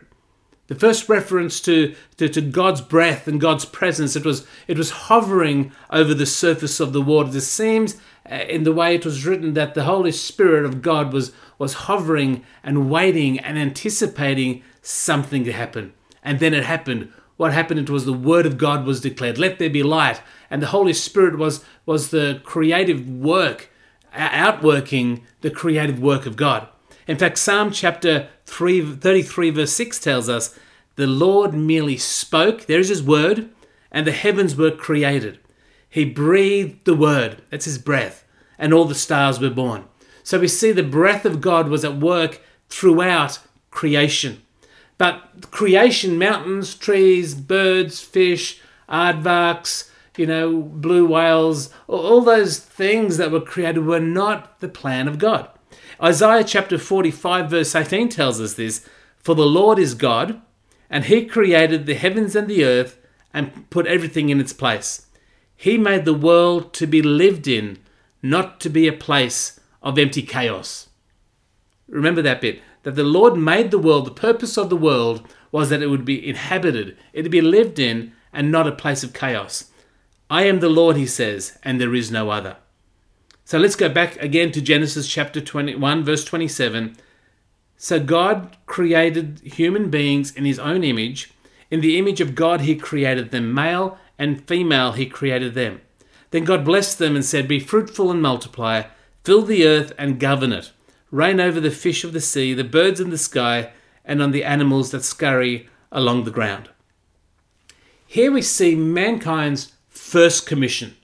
The 0.68 0.76
first 0.76 1.08
reference 1.10 1.62
to, 1.62 1.96
to, 2.18 2.28
to, 2.28 2.42
God's 2.42 2.82
breath 2.82 3.28
and 3.28 3.40
God's 3.40 3.66
presence, 3.66 4.16
it 4.16 4.26
was, 4.26 4.48
it 4.68 4.78
was 4.78 4.90
hovering 4.90 5.72
over 5.92 6.16
the 6.16 6.26
surface 6.26 6.80
of 6.80 6.92
the 6.92 7.02
waters. 7.02 7.36
It 7.36 7.42
seems 7.42 7.98
uh, 8.30 8.36
in 8.36 8.64
the 8.64 8.74
way 8.74 8.96
it 8.96 9.06
was 9.06 9.26
written 9.26 9.54
that 9.54 9.74
the 9.74 9.84
Holy 9.84 10.12
Spirit 10.12 10.66
of 10.66 10.82
God 10.82 11.14
was, 11.14 11.32
was 11.58 11.74
hovering 11.74 12.44
and 12.64 12.90
waiting 12.90 13.40
and 13.40 13.58
anticipating 13.58 14.64
something 14.82 15.44
to 15.44 15.52
happen. 15.52 15.94
And 16.24 16.40
then 16.40 16.54
it 16.54 16.64
happened. 16.64 17.12
What 17.38 17.54
happened? 17.54 17.82
It 17.82 17.90
was 17.90 18.06
the 18.06 18.14
Word 18.14 18.46
of 18.46 18.58
God 18.58 18.86
was 18.86 19.02
declared. 19.02 19.38
Let 19.38 19.60
there 19.60 19.70
be 19.70 19.84
light. 19.84 20.22
And 20.50 20.62
the 20.62 20.68
Holy 20.68 20.94
Spirit 20.94 21.38
was, 21.38 21.64
was 21.86 22.10
the 22.10 22.42
creative 22.44 23.08
work, 23.08 23.70
outworking 24.14 25.26
the 25.42 25.52
creative 25.52 26.00
work 26.00 26.26
of 26.26 26.36
God. 26.36 26.68
In 27.08 27.18
fact, 27.18 27.38
Psalm 27.38 27.72
chapter 27.72 28.30
3, 28.46 28.96
33, 28.96 29.50
verse 29.52 29.74
6 29.74 30.00
tells 30.00 30.30
us, 30.30 30.58
The 30.96 31.06
Lord 31.06 31.54
merely 31.54 31.98
spoke, 31.98 32.66
there 32.66 32.80
is 32.80 32.90
His 32.90 33.04
word, 33.04 33.50
and 33.92 34.08
the 34.08 34.12
heavens 34.12 34.56
were 34.56 34.72
created. 34.72 35.40
He 35.96 36.04
breathed 36.04 36.84
the 36.84 36.94
word, 36.94 37.42
that's 37.50 37.64
His 37.64 37.78
breath, 37.78 38.26
and 38.60 38.74
all 38.74 38.84
the 38.84 38.94
stars 38.94 39.40
were 39.40 39.50
born. 39.50 39.86
So 40.24 40.38
we 40.38 40.50
see 40.50 40.74
the 40.74 40.84
breath 40.84 41.24
of 41.24 41.40
God 41.40 41.70
was 41.70 41.86
at 41.86 41.96
work 41.96 42.42
throughout 42.68 43.40
creation. 43.72 44.42
But 44.98 45.50
creation, 45.52 46.18
mountains, 46.18 46.76
trees, 46.76 47.34
birds, 47.34 48.02
fish, 48.02 48.60
aardvarks, 48.90 49.90
you 50.18 50.26
know, 50.26 50.64
blue 50.64 51.08
whales, 51.08 51.70
all 51.88 52.20
those 52.20 52.60
things 52.60 53.16
that 53.16 53.32
were 53.32 53.40
created 53.40 53.86
were 53.86 54.02
not 54.02 54.60
the 54.60 54.68
plan 54.68 55.08
of 55.08 55.18
God. 55.18 55.48
Isaiah 56.04 56.44
chapter 56.44 56.78
45, 56.78 57.50
verse 57.50 57.74
18 57.74 58.10
tells 58.10 58.42
us 58.42 58.56
this 58.56 58.86
For 59.20 59.34
the 59.34 59.46
Lord 59.46 59.80
is 59.80 59.94
God, 59.94 60.42
and 60.90 61.06
he 61.06 61.26
created 61.26 61.86
the 61.86 61.96
heavens 61.96 62.36
and 62.36 62.50
the 62.50 62.66
earth 62.66 63.00
and 63.34 63.70
put 63.70 63.88
everything 63.88 64.28
in 64.28 64.42
its 64.42 64.52
place. 64.52 65.05
He 65.56 65.78
made 65.78 66.06
the 66.06 66.14
world 66.14 66.74
to 66.74 66.88
be 66.88 67.02
lived 67.02 67.48
in, 67.48 67.80
not 68.22 68.60
to 68.62 68.70
be 68.70 68.88
a 68.88 68.94
place 68.94 69.60
of 69.82 69.98
empty 69.98 70.22
chaos. 70.22 70.90
Remember 71.88 72.22
that 72.22 72.42
bit 72.42 72.62
that 72.84 72.96
the 72.96 73.04
Lord 73.04 73.36
made 73.36 73.72
the 73.72 73.80
world, 73.80 74.06
the 74.06 74.12
purpose 74.12 74.58
of 74.58 74.70
the 74.70 74.78
world 74.78 75.28
was 75.52 75.70
that 75.70 75.82
it 75.82 75.88
would 75.88 76.06
be 76.06 76.28
inhabited, 76.28 76.96
it 77.14 77.24
would 77.24 77.32
be 77.32 77.42
lived 77.42 77.80
in, 77.80 78.14
and 78.32 78.52
not 78.52 78.68
a 78.68 78.72
place 78.72 79.04
of 79.04 79.14
chaos. 79.14 79.72
I 80.30 80.44
am 80.44 80.60
the 80.60 80.70
Lord, 80.70 80.98
he 80.98 81.06
says, 81.06 81.58
and 81.64 81.80
there 81.80 81.96
is 81.96 82.12
no 82.12 82.30
other. 82.30 82.58
So 83.44 83.58
let's 83.58 83.76
go 83.76 83.90
back 83.90 84.22
again 84.22 84.52
to 84.52 84.62
Genesis 84.62 85.08
chapter 85.08 85.40
21, 85.40 86.04
verse 86.04 86.26
27. 86.26 86.98
So 87.78 88.00
God 88.00 88.58
created 88.66 89.42
human 89.44 89.90
beings 89.90 90.36
in 90.36 90.46
his 90.46 90.60
own 90.60 90.84
image. 90.84 91.32
In 91.70 91.82
the 91.82 91.98
image 91.98 92.22
of 92.22 92.36
God, 92.36 92.62
he 92.62 92.76
created 92.76 93.32
them. 93.32 93.54
Male 93.54 93.98
and 94.18 94.48
female, 94.48 94.94
he 94.94 95.06
created 95.06 95.54
them. 95.54 95.82
Then 96.32 96.44
God 96.44 96.66
blessed 96.66 97.00
them 97.00 97.16
and 97.16 97.24
said, 97.24 97.48
Be 97.48 97.60
fruitful 97.60 98.12
and 98.12 98.22
multiply, 98.22 98.84
fill 99.24 99.42
the 99.42 99.66
earth 99.68 99.94
and 99.98 100.20
govern 100.20 100.52
it. 100.52 100.72
Reign 101.12 101.40
over 101.40 101.60
the 101.60 101.72
fish 101.72 102.04
of 102.04 102.14
the 102.14 102.22
sea, 102.22 102.54
the 102.54 102.64
birds 102.64 103.00
in 103.00 103.10
the 103.10 103.18
sky, 103.18 103.72
and 104.04 104.22
on 104.22 104.32
the 104.32 104.44
animals 104.44 104.92
that 104.92 105.04
scurry 105.04 105.70
along 105.92 106.24
the 106.24 106.32
ground. 106.32 106.70
Here 108.06 108.32
we 108.32 108.42
see 108.42 108.76
mankind's 108.76 109.74
first 109.90 110.46
commission 110.46 110.96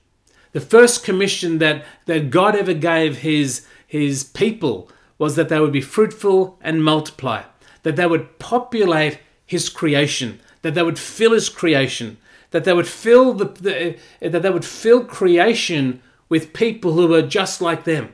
the 0.52 0.60
first 0.60 1.02
commission 1.02 1.58
that, 1.58 1.84
that 2.06 2.30
God 2.30 2.54
ever 2.54 2.74
gave 2.74 3.18
his, 3.18 3.66
his 3.86 4.22
people 4.22 4.90
was 5.18 5.36
that 5.36 5.48
they 5.48 5.58
would 5.58 5.72
be 5.72 5.80
fruitful 5.80 6.58
and 6.60 6.84
multiply, 6.84 7.42
that 7.82 7.96
they 7.96 8.06
would 8.06 8.38
populate 8.38 9.18
his 9.46 9.68
creation, 9.68 10.40
that 10.60 10.74
they 10.74 10.82
would 10.82 10.98
fill 10.98 11.32
his 11.32 11.48
creation, 11.48 12.18
that 12.52 12.64
they 12.64 12.72
would 12.72 12.86
fill 12.86 13.34
the, 13.34 13.46
the 13.46 13.96
eh, 14.22 14.28
that 14.28 14.42
they 14.42 14.50
would 14.50 14.64
fill 14.64 15.04
creation 15.04 16.00
with 16.28 16.52
people 16.52 16.92
who 16.92 17.08
were 17.08 17.22
just 17.22 17.60
like 17.60 17.84
them, 17.84 18.12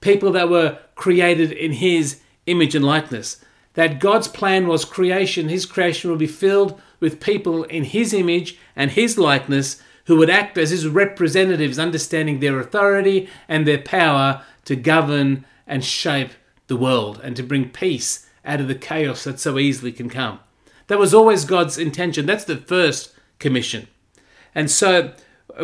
people 0.00 0.30
that 0.32 0.48
were 0.48 0.78
created 0.94 1.52
in 1.52 1.72
his 1.72 2.20
image 2.46 2.74
and 2.74 2.84
likeness. 2.84 3.44
That 3.74 4.00
God's 4.00 4.28
plan 4.28 4.66
was 4.66 4.84
creation, 4.84 5.48
his 5.48 5.66
creation 5.66 6.10
would 6.10 6.18
be 6.18 6.26
filled 6.26 6.80
with 7.00 7.20
people 7.20 7.64
in 7.64 7.84
his 7.84 8.12
image 8.12 8.58
and 8.74 8.90
his 8.90 9.18
likeness 9.18 9.82
who 10.06 10.16
would 10.16 10.30
act 10.30 10.56
as 10.56 10.70
his 10.70 10.88
representatives, 10.88 11.78
understanding 11.78 12.40
their 12.40 12.58
authority 12.58 13.28
and 13.46 13.66
their 13.66 13.78
power 13.78 14.42
to 14.64 14.74
govern 14.74 15.44
and 15.66 15.84
shape 15.84 16.30
the 16.66 16.76
world 16.76 17.20
and 17.22 17.36
to 17.36 17.42
bring 17.42 17.68
peace 17.68 18.26
out 18.44 18.60
of 18.60 18.68
the 18.68 18.74
chaos 18.74 19.24
that 19.24 19.38
so 19.38 19.58
easily 19.58 19.92
can 19.92 20.08
come. 20.08 20.40
That 20.86 20.98
was 20.98 21.12
always 21.12 21.44
God's 21.44 21.76
intention. 21.76 22.24
That's 22.24 22.44
the 22.44 22.56
first 22.56 23.14
commission. 23.38 23.88
And 24.54 24.70
so 24.70 25.12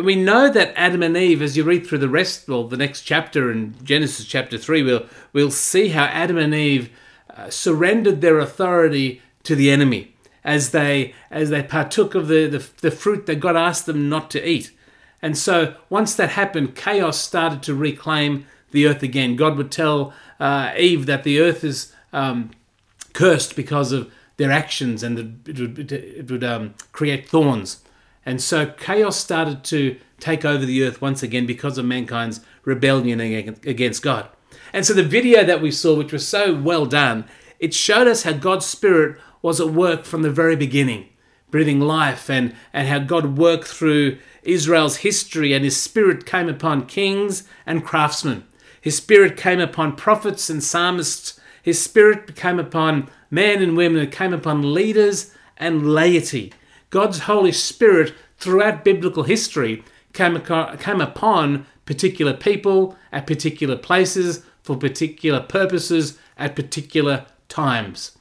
we 0.01 0.15
know 0.15 0.49
that 0.49 0.73
Adam 0.75 1.03
and 1.03 1.15
Eve, 1.15 1.41
as 1.41 1.55
you 1.55 1.63
read 1.63 1.85
through 1.85 1.99
the 1.99 2.09
rest, 2.09 2.47
well, 2.47 2.67
the 2.67 2.77
next 2.77 3.01
chapter 3.01 3.51
in 3.51 3.75
Genesis 3.83 4.25
chapter 4.25 4.57
3, 4.57 4.83
we'll, 4.83 5.05
we'll 5.33 5.51
see 5.51 5.89
how 5.89 6.05
Adam 6.05 6.37
and 6.37 6.53
Eve 6.53 6.89
uh, 7.35 7.49
surrendered 7.49 8.21
their 8.21 8.39
authority 8.39 9.21
to 9.43 9.55
the 9.55 9.69
enemy 9.69 10.15
as 10.43 10.71
they 10.71 11.13
as 11.31 11.49
they 11.49 11.63
partook 11.63 12.13
of 12.13 12.27
the, 12.27 12.47
the, 12.47 12.65
the 12.81 12.91
fruit 12.91 13.25
that 13.25 13.39
God 13.39 13.55
asked 13.55 13.87
them 13.87 14.07
not 14.07 14.29
to 14.31 14.47
eat. 14.47 14.71
And 15.21 15.37
so 15.37 15.75
once 15.89 16.15
that 16.15 16.29
happened, 16.29 16.75
chaos 16.75 17.19
started 17.19 17.63
to 17.63 17.73
reclaim 17.73 18.45
the 18.71 18.87
earth 18.87 19.01
again. 19.01 19.35
God 19.35 19.57
would 19.57 19.71
tell 19.71 20.13
uh, 20.39 20.71
Eve 20.77 21.07
that 21.07 21.23
the 21.23 21.39
earth 21.39 21.63
is 21.63 21.93
um, 22.13 22.51
cursed 23.13 23.55
because 23.55 23.91
of 23.91 24.11
their 24.37 24.51
actions 24.51 25.03
and 25.03 25.17
it 25.47 25.59
would, 25.59 25.91
it 25.91 26.29
would 26.29 26.43
um, 26.43 26.73
create 26.91 27.27
thorns. 27.27 27.83
And 28.25 28.41
so 28.41 28.65
chaos 28.65 29.17
started 29.17 29.63
to 29.65 29.97
take 30.19 30.43
over 30.43 30.65
the 30.65 30.83
earth 30.83 31.01
once 31.01 31.21
again 31.21 31.45
because 31.45 31.77
of 31.77 31.85
mankind's 31.85 32.41
rebellion 32.63 33.19
against 33.19 34.01
God. 34.01 34.29
And 34.73 34.85
so 34.85 34.93
the 34.93 35.03
video 35.03 35.43
that 35.43 35.61
we 35.61 35.71
saw, 35.71 35.95
which 35.95 36.11
was 36.11 36.27
so 36.27 36.55
well 36.55 36.85
done, 36.85 37.25
it 37.59 37.73
showed 37.73 38.07
us 38.07 38.23
how 38.23 38.33
God's 38.33 38.65
Spirit 38.65 39.19
was 39.41 39.61
at 39.61 39.69
work 39.69 40.05
from 40.05 40.23
the 40.23 40.31
very 40.31 40.55
beginning, 40.55 41.07
breathing 41.51 41.79
life, 41.79 42.29
and, 42.29 42.55
and 42.73 42.87
how 42.87 42.99
God 42.99 43.37
worked 43.37 43.67
through 43.67 44.17
Israel's 44.43 44.97
history, 44.97 45.53
and 45.53 45.63
His 45.63 45.81
Spirit 45.81 46.25
came 46.25 46.49
upon 46.49 46.87
kings 46.87 47.47
and 47.65 47.85
craftsmen. 47.85 48.45
His 48.81 48.97
Spirit 48.97 49.37
came 49.37 49.59
upon 49.59 49.95
prophets 49.95 50.49
and 50.49 50.63
psalmists. 50.63 51.39
His 51.65 51.81
Spirit 51.81 52.35
came 52.35 52.59
upon 52.59 53.09
men 53.31 53.59
and 53.59 53.75
women. 53.75 53.99
It 53.99 54.11
came 54.11 54.33
upon 54.33 54.75
leaders 54.75 55.33
and 55.57 55.95
laity. 55.95 56.53
God's 56.91 57.21
Holy 57.21 57.51
Spirit, 57.51 58.13
throughout 58.37 58.83
biblical 58.83 59.23
history, 59.23 59.83
came, 60.13 60.39
came 60.41 61.01
upon 61.01 61.65
particular 61.87 62.35
people 62.35 62.95
at 63.11 63.25
particular 63.25 63.75
places 63.75 64.45
for 64.61 64.77
particular 64.77 65.39
purposes 65.39 66.19
at 66.37 66.55
particular 66.55 67.25
times. 67.49 68.15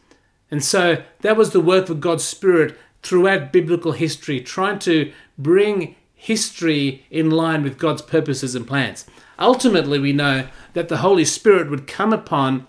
And 0.51 0.65
so 0.65 1.03
that 1.21 1.37
was 1.37 1.51
the 1.51 1.61
work 1.61 1.91
of 1.91 2.01
God's 2.01 2.25
Spirit 2.25 2.79
throughout 3.03 3.53
biblical 3.53 3.93
history, 3.93 4.41
trying 4.41 4.79
to 4.79 5.13
bring 5.37 5.97
history 6.15 7.05
in 7.11 7.29
line 7.29 7.63
with 7.63 7.77
God's 7.77 8.01
purposes 8.01 8.55
and 8.55 8.67
plans. 8.67 9.05
Ultimately, 9.39 9.99
we 9.99 10.15
know 10.15 10.47
that 10.73 10.89
the 10.89 10.99
Holy 10.99 11.27
Spirit 11.27 11.69
would 11.69 11.87
come 11.87 12.15
upon 12.15 12.67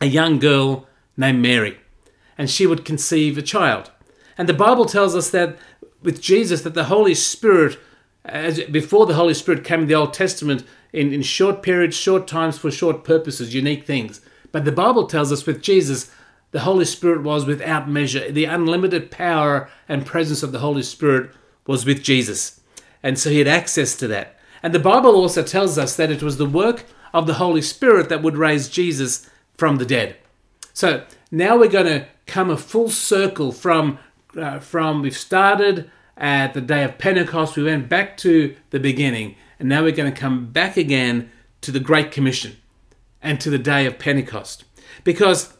a 0.00 0.06
young 0.06 0.38
girl 0.38 0.86
named 1.16 1.42
Mary, 1.42 1.78
and 2.36 2.48
she 2.48 2.66
would 2.66 2.84
conceive 2.84 3.36
a 3.36 3.42
child. 3.42 3.90
And 4.36 4.48
the 4.48 4.54
Bible 4.54 4.84
tells 4.84 5.16
us 5.16 5.30
that 5.30 5.58
with 6.02 6.20
Jesus, 6.20 6.62
that 6.62 6.74
the 6.74 6.84
Holy 6.84 7.14
Spirit, 7.14 7.78
as 8.24 8.60
before 8.64 9.06
the 9.06 9.14
Holy 9.14 9.34
Spirit 9.34 9.64
came 9.64 9.82
in 9.82 9.86
the 9.88 9.94
Old 9.94 10.14
Testament, 10.14 10.64
in, 10.92 11.12
in 11.12 11.22
short 11.22 11.62
periods, 11.62 11.96
short 11.96 12.26
times, 12.26 12.56
for 12.56 12.70
short 12.70 13.04
purposes, 13.04 13.54
unique 13.54 13.84
things. 13.84 14.20
But 14.52 14.64
the 14.64 14.72
Bible 14.72 15.06
tells 15.06 15.32
us 15.32 15.44
with 15.44 15.62
Jesus, 15.62 16.10
the 16.50 16.60
Holy 16.60 16.84
Spirit 16.84 17.22
was 17.22 17.44
without 17.44 17.90
measure. 17.90 18.30
The 18.30 18.46
unlimited 18.46 19.10
power 19.10 19.68
and 19.88 20.06
presence 20.06 20.42
of 20.42 20.52
the 20.52 20.60
Holy 20.60 20.82
Spirit 20.82 21.30
was 21.66 21.84
with 21.84 22.02
Jesus. 22.02 22.60
And 23.02 23.18
so 23.18 23.30
he 23.30 23.38
had 23.38 23.48
access 23.48 23.94
to 23.96 24.08
that. 24.08 24.38
And 24.62 24.74
the 24.74 24.78
Bible 24.78 25.14
also 25.14 25.42
tells 25.42 25.76
us 25.76 25.94
that 25.96 26.10
it 26.10 26.22
was 26.22 26.38
the 26.38 26.46
work 26.46 26.84
of 27.12 27.26
the 27.26 27.34
Holy 27.34 27.62
Spirit 27.62 28.08
that 28.08 28.22
would 28.22 28.36
raise 28.36 28.68
Jesus 28.68 29.28
from 29.58 29.76
the 29.76 29.84
dead. 29.84 30.16
So 30.72 31.04
now 31.30 31.58
we're 31.58 31.68
going 31.68 31.86
to 31.86 32.06
come 32.26 32.48
a 32.48 32.56
full 32.56 32.88
circle 32.88 33.52
from 33.52 33.98
uh, 34.36 34.60
from 34.60 35.02
we've 35.02 35.16
started 35.16 35.90
at 36.18 36.52
the 36.52 36.60
day 36.60 36.84
of 36.84 36.98
Pentecost, 36.98 37.56
we 37.56 37.62
went 37.62 37.88
back 37.88 38.16
to 38.18 38.56
the 38.70 38.80
beginning, 38.80 39.36
and 39.58 39.68
now 39.68 39.82
we're 39.82 39.92
going 39.92 40.12
to 40.12 40.20
come 40.20 40.46
back 40.46 40.76
again 40.76 41.30
to 41.60 41.70
the 41.70 41.80
Great 41.80 42.10
Commission 42.10 42.56
and 43.22 43.40
to 43.40 43.50
the 43.50 43.58
day 43.58 43.86
of 43.86 43.98
Pentecost. 43.98 44.64
Because 45.04 45.56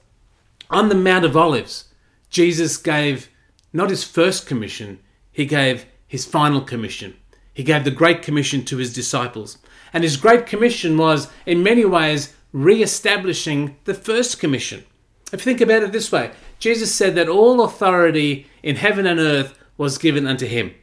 on 0.68 0.88
the 0.88 0.94
Mount 0.94 1.24
of 1.24 1.36
Olives, 1.36 1.84
Jesus 2.28 2.76
gave 2.76 3.30
not 3.72 3.90
his 3.90 4.04
first 4.04 4.46
commission, 4.46 4.98
he 5.30 5.46
gave 5.46 5.86
his 6.06 6.24
final 6.24 6.60
commission. 6.60 7.16
He 7.54 7.62
gave 7.62 7.84
the 7.84 7.90
Great 7.90 8.22
Commission 8.22 8.64
to 8.66 8.76
his 8.76 8.92
disciples. 8.92 9.58
And 9.92 10.04
his 10.04 10.16
Great 10.16 10.46
Commission 10.46 10.96
was, 10.96 11.28
in 11.46 11.62
many 11.62 11.84
ways, 11.84 12.34
re 12.52 12.82
establishing 12.82 13.76
the 13.84 13.94
first 13.94 14.38
commission. 14.38 14.84
If 15.32 15.40
you 15.40 15.44
think 15.44 15.60
about 15.60 15.82
it 15.82 15.92
this 15.92 16.10
way, 16.10 16.30
Jesus 16.58 16.94
said 16.94 17.14
that 17.14 17.28
all 17.28 17.62
authority 17.62 18.46
in 18.62 18.76
heaven 18.76 19.06
and 19.06 19.20
earth 19.20 19.58
was 19.76 19.98
given 19.98 20.26
unto 20.26 20.46
him. 20.46 20.74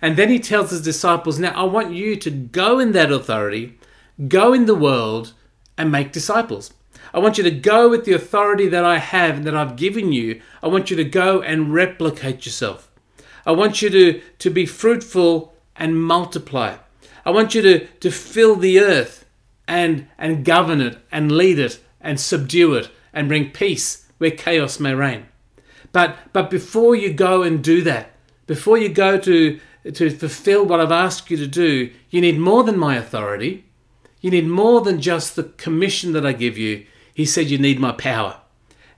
And 0.00 0.16
then 0.16 0.28
he 0.28 0.38
tells 0.38 0.70
his 0.70 0.82
disciples, 0.82 1.38
Now 1.38 1.50
I 1.50 1.64
want 1.64 1.92
you 1.92 2.16
to 2.16 2.30
go 2.30 2.78
in 2.78 2.92
that 2.92 3.10
authority, 3.10 3.78
go 4.28 4.52
in 4.52 4.66
the 4.66 4.74
world, 4.74 5.32
and 5.76 5.90
make 5.90 6.12
disciples. 6.12 6.72
I 7.12 7.18
want 7.18 7.38
you 7.38 7.44
to 7.44 7.50
go 7.50 7.88
with 7.88 8.04
the 8.04 8.12
authority 8.12 8.68
that 8.68 8.84
I 8.84 8.98
have 8.98 9.36
and 9.36 9.46
that 9.46 9.56
I've 9.56 9.76
given 9.76 10.12
you. 10.12 10.40
I 10.62 10.68
want 10.68 10.90
you 10.90 10.96
to 10.96 11.04
go 11.04 11.42
and 11.42 11.72
replicate 11.72 12.44
yourself. 12.44 12.90
I 13.46 13.52
want 13.52 13.82
you 13.82 13.90
to, 13.90 14.20
to 14.38 14.50
be 14.50 14.66
fruitful 14.66 15.54
and 15.76 16.02
multiply. 16.02 16.76
I 17.24 17.30
want 17.30 17.54
you 17.54 17.62
to, 17.62 17.86
to 17.86 18.10
fill 18.10 18.56
the 18.56 18.80
earth 18.80 19.23
and, 19.66 20.06
and 20.18 20.44
govern 20.44 20.80
it 20.80 20.98
and 21.10 21.32
lead 21.32 21.58
it 21.58 21.80
and 22.00 22.20
subdue 22.20 22.74
it 22.74 22.90
and 23.12 23.28
bring 23.28 23.50
peace 23.50 24.06
where 24.18 24.30
chaos 24.30 24.78
may 24.78 24.94
reign. 24.94 25.26
But, 25.92 26.16
but 26.32 26.50
before 26.50 26.96
you 26.96 27.12
go 27.12 27.42
and 27.42 27.62
do 27.62 27.82
that, 27.82 28.10
before 28.46 28.76
you 28.76 28.88
go 28.88 29.18
to, 29.18 29.60
to 29.92 30.10
fulfill 30.10 30.66
what 30.66 30.80
I've 30.80 30.92
asked 30.92 31.30
you 31.30 31.36
to 31.36 31.46
do, 31.46 31.90
you 32.10 32.20
need 32.20 32.38
more 32.38 32.64
than 32.64 32.78
my 32.78 32.96
authority. 32.96 33.64
You 34.20 34.30
need 34.30 34.46
more 34.46 34.80
than 34.80 35.00
just 35.00 35.36
the 35.36 35.44
commission 35.44 36.12
that 36.12 36.26
I 36.26 36.32
give 36.32 36.58
you. 36.58 36.86
He 37.14 37.24
said, 37.24 37.50
You 37.50 37.58
need 37.58 37.78
my 37.78 37.92
power. 37.92 38.40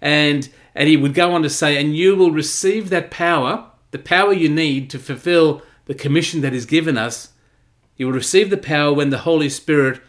And, 0.00 0.48
and 0.74 0.88
he 0.88 0.96
would 0.96 1.14
go 1.14 1.33
on 1.33 1.42
to 1.42 1.50
say, 1.50 1.79
And 1.79 1.96
you 1.96 2.16
will 2.16 2.31
receive 2.31 2.90
that 2.90 3.11
power, 3.11 3.70
the 3.90 3.98
power 3.98 4.33
you 4.33 4.48
need 4.48 4.88
to 4.90 4.98
fulfill 4.98 5.62
the 5.87 5.94
commission 5.94 6.40
that 6.40 6.55
is 6.55 6.66
given 6.66 6.96
us. 6.96 7.31
You 7.96 8.07
will 8.07 8.12
receive 8.12 8.50
the 8.50 8.57
power 8.57 8.92
when 8.92 9.11
the 9.11 9.18
Holy 9.18 9.48
Spirit 9.48 10.00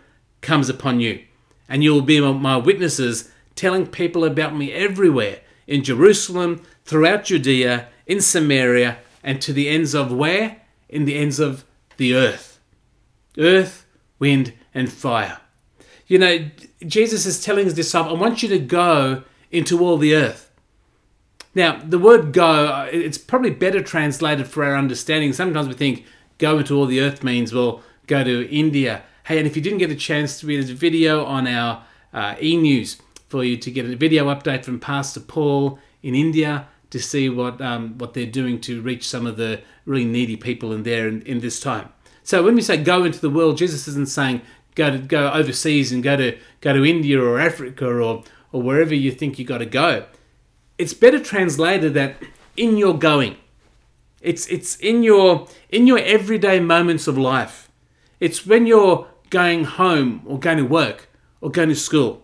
comes 0.42 0.70
upon 0.70 1.00
you. 1.00 1.24
And 1.70 1.84
you 1.84 1.94
will 1.94 2.02
be 2.02 2.20
my 2.20 2.58
witnesses, 2.58 3.30
telling 3.56 3.88
people 3.88 4.24
about 4.24 4.56
me 4.56 4.72
everywhere 4.72 5.42
in 5.66 5.84
Jerusalem, 5.84 6.64
throughout 6.86 7.26
Judea, 7.26 7.90
in 8.06 8.22
Samaria, 8.22 9.00
and 9.24 9.42
to 9.42 9.52
the 9.52 9.68
ends 9.68 9.94
of 9.94 10.12
where? 10.12 10.62
In 10.88 11.06
the 11.06 11.18
ends 11.18 11.40
of 11.40 11.66
the 11.98 12.14
earth. 12.14 12.60
Earth, 13.38 13.86
wind, 14.20 14.54
and 14.74 14.92
fire. 14.92 15.40
You 16.08 16.20
know, 16.20 16.50
Jesus 16.86 17.26
is 17.26 17.44
telling 17.44 17.66
his 17.66 17.74
disciples, 17.74 18.18
I 18.18 18.22
want 18.22 18.42
you 18.42 18.50
to 18.50 18.60
go 18.60 19.24
into 19.52 19.84
all 19.84 19.98
the 19.98 20.16
earth. 20.16 20.50
Now, 21.54 21.82
the 21.84 22.00
word 22.00 22.34
go, 22.34 22.68
uh, 22.68 22.90
it's 22.92 23.18
probably 23.18 23.50
better 23.50 23.82
translated 23.82 24.48
for 24.48 24.64
our 24.64 24.78
understanding. 24.78 25.34
Sometimes 25.34 25.68
we 25.68 25.74
think 25.74 26.06
go 26.38 26.60
into 26.60 26.78
all 26.78 26.86
the 26.86 27.02
earth 27.02 27.24
means, 27.24 27.52
well, 27.52 27.82
go 28.06 28.24
to 28.24 28.48
India. 28.50 29.04
Hey, 29.28 29.40
and 29.40 29.46
if 29.46 29.58
you 29.58 29.62
didn't 29.62 29.80
get 29.80 29.92
a 29.92 29.96
chance 29.96 30.40
to 30.40 30.48
read 30.48 30.64
this 30.64 30.70
video 30.70 31.26
on 31.26 31.48
our 31.48 31.84
uh, 32.14 32.36
e 32.42 32.56
news 32.56 32.96
for 33.28 33.44
you 33.44 33.58
to 33.58 33.70
get 33.70 33.86
a 33.86 33.94
video 33.94 34.34
update 34.34 34.64
from 34.64 34.80
Pastor 34.80 35.20
Paul 35.20 35.80
in 36.02 36.16
India 36.16 36.70
to 36.92 37.00
see 37.02 37.28
what 37.28 37.60
um, 37.60 37.98
what 37.98 38.14
they're 38.14 38.26
doing 38.26 38.62
to 38.62 38.82
reach 38.82 39.06
some 39.06 39.28
of 39.28 39.36
the 39.36 39.60
really 39.84 40.06
needy 40.06 40.38
people 40.38 40.72
in 40.72 40.84
there 40.84 41.10
in, 41.10 41.24
in 41.24 41.42
this 41.42 41.60
time. 41.60 41.90
So 42.24 42.42
when 42.42 42.56
we 42.56 42.62
say 42.62 42.78
go 42.78 43.04
into 43.04 43.20
the 43.20 43.30
world, 43.30 43.58
Jesus 43.58 43.86
isn't 43.90 44.08
saying 44.08 44.44
go 44.76 44.92
to 44.92 44.98
go 44.98 45.30
overseas 45.34 45.92
and 45.92 46.02
go 46.02 46.16
to 46.16 46.38
go 46.62 46.72
to 46.72 46.86
India 46.86 47.22
or 47.22 47.38
Africa 47.38 47.86
or 47.86 48.24
or 48.54 48.62
wherever 48.62 48.96
you 48.96 49.12
think 49.12 49.38
you 49.38 49.44
got 49.44 49.58
to 49.58 49.66
go. 49.66 50.06
It's 50.78 50.94
better 50.94 51.20
translated 51.20 51.94
that 51.96 52.16
in 52.56 52.78
your 52.78 52.98
going. 52.98 53.36
It's 54.22 54.48
it's 54.48 54.78
in 54.78 55.04
your 55.04 55.50
in 55.68 55.86
your 55.86 56.00
everyday 56.00 56.62
moments 56.62 57.08
of 57.08 57.18
life. 57.18 57.66
It's 58.22 58.48
when 58.48 58.66
you're 58.66 59.06
going 59.30 59.64
home 59.64 60.22
or 60.26 60.40
going 60.40 60.58
to 60.58 60.66
work 60.66 61.10
or 61.42 61.50
going 61.50 61.70
to 61.70 61.76
school 61.76 62.24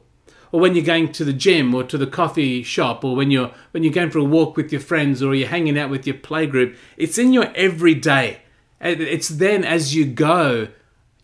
or 0.51 0.59
when 0.59 0.75
you're 0.75 0.85
going 0.85 1.11
to 1.11 1.25
the 1.25 1.33
gym 1.33 1.73
or 1.73 1.83
to 1.83 1.97
the 1.97 2.07
coffee 2.07 2.61
shop 2.63 3.03
or 3.03 3.15
when 3.15 3.31
you're 3.31 3.51
when 3.71 3.83
you're 3.83 3.93
going 3.93 4.09
for 4.09 4.19
a 4.19 4.23
walk 4.23 4.55
with 4.55 4.71
your 4.71 4.81
friends 4.81 5.21
or 5.21 5.33
you're 5.35 5.47
hanging 5.47 5.77
out 5.77 5.89
with 5.89 6.05
your 6.05 6.15
playgroup 6.15 6.75
it's 6.97 7.17
in 7.17 7.33
your 7.33 7.51
everyday 7.55 8.39
it's 8.79 9.29
then 9.29 9.63
as 9.63 9.95
you 9.95 10.05
go 10.05 10.67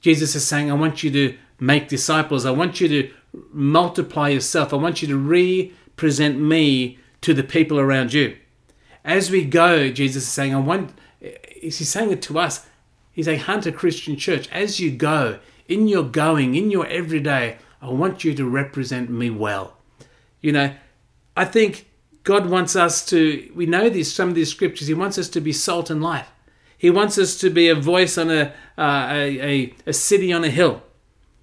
Jesus 0.01 0.35
is 0.35 0.47
saying, 0.47 0.71
I 0.71 0.75
want 0.75 1.03
you 1.03 1.11
to 1.11 1.37
make 1.59 1.89
disciples. 1.89 2.45
I 2.45 2.51
want 2.51 2.79
you 2.79 2.87
to 2.87 3.11
multiply 3.51 4.29
yourself. 4.29 4.73
I 4.73 4.77
want 4.77 5.01
you 5.01 5.07
to 5.09 5.17
represent 5.17 6.39
me 6.39 6.97
to 7.21 7.33
the 7.33 7.43
people 7.43 7.79
around 7.79 8.13
you. 8.13 8.37
As 9.03 9.29
we 9.29 9.43
go, 9.43 9.89
Jesus 9.89 10.23
is 10.23 10.29
saying, 10.29 10.55
I 10.55 10.59
want, 10.59 10.93
he's 11.55 11.87
saying 11.87 12.11
it 12.11 12.21
to 12.23 12.39
us. 12.39 12.65
He's 13.11 13.27
a 13.27 13.37
Hunter 13.37 13.71
Christian 13.71 14.15
Church. 14.15 14.47
As 14.49 14.79
you 14.79 14.91
go, 14.91 15.39
in 15.69 15.87
your 15.87 16.03
going, 16.03 16.55
in 16.55 16.71
your 16.71 16.85
everyday, 16.87 17.57
I 17.81 17.89
want 17.89 18.23
you 18.25 18.33
to 18.35 18.49
represent 18.49 19.09
me 19.09 19.29
well. 19.29 19.77
You 20.41 20.51
know, 20.51 20.73
I 21.37 21.45
think 21.45 21.87
God 22.23 22.49
wants 22.49 22.75
us 22.75 23.05
to, 23.07 23.49
we 23.55 23.65
know 23.65 23.89
these, 23.89 24.13
some 24.13 24.29
of 24.29 24.35
these 24.35 24.49
scriptures, 24.49 24.87
He 24.87 24.93
wants 24.93 25.17
us 25.17 25.29
to 25.29 25.39
be 25.39 25.53
salt 25.53 25.89
and 25.89 26.01
light. 26.01 26.25
He 26.77 26.89
wants 26.89 27.17
us 27.17 27.37
to 27.39 27.49
be 27.49 27.69
a 27.69 27.75
voice 27.75 28.17
on 28.17 28.31
a, 28.31 28.53
uh, 28.77 29.07
a, 29.11 29.39
a, 29.41 29.75
a 29.87 29.93
city 29.93 30.33
on 30.33 30.43
a 30.43 30.49
hill. 30.49 30.81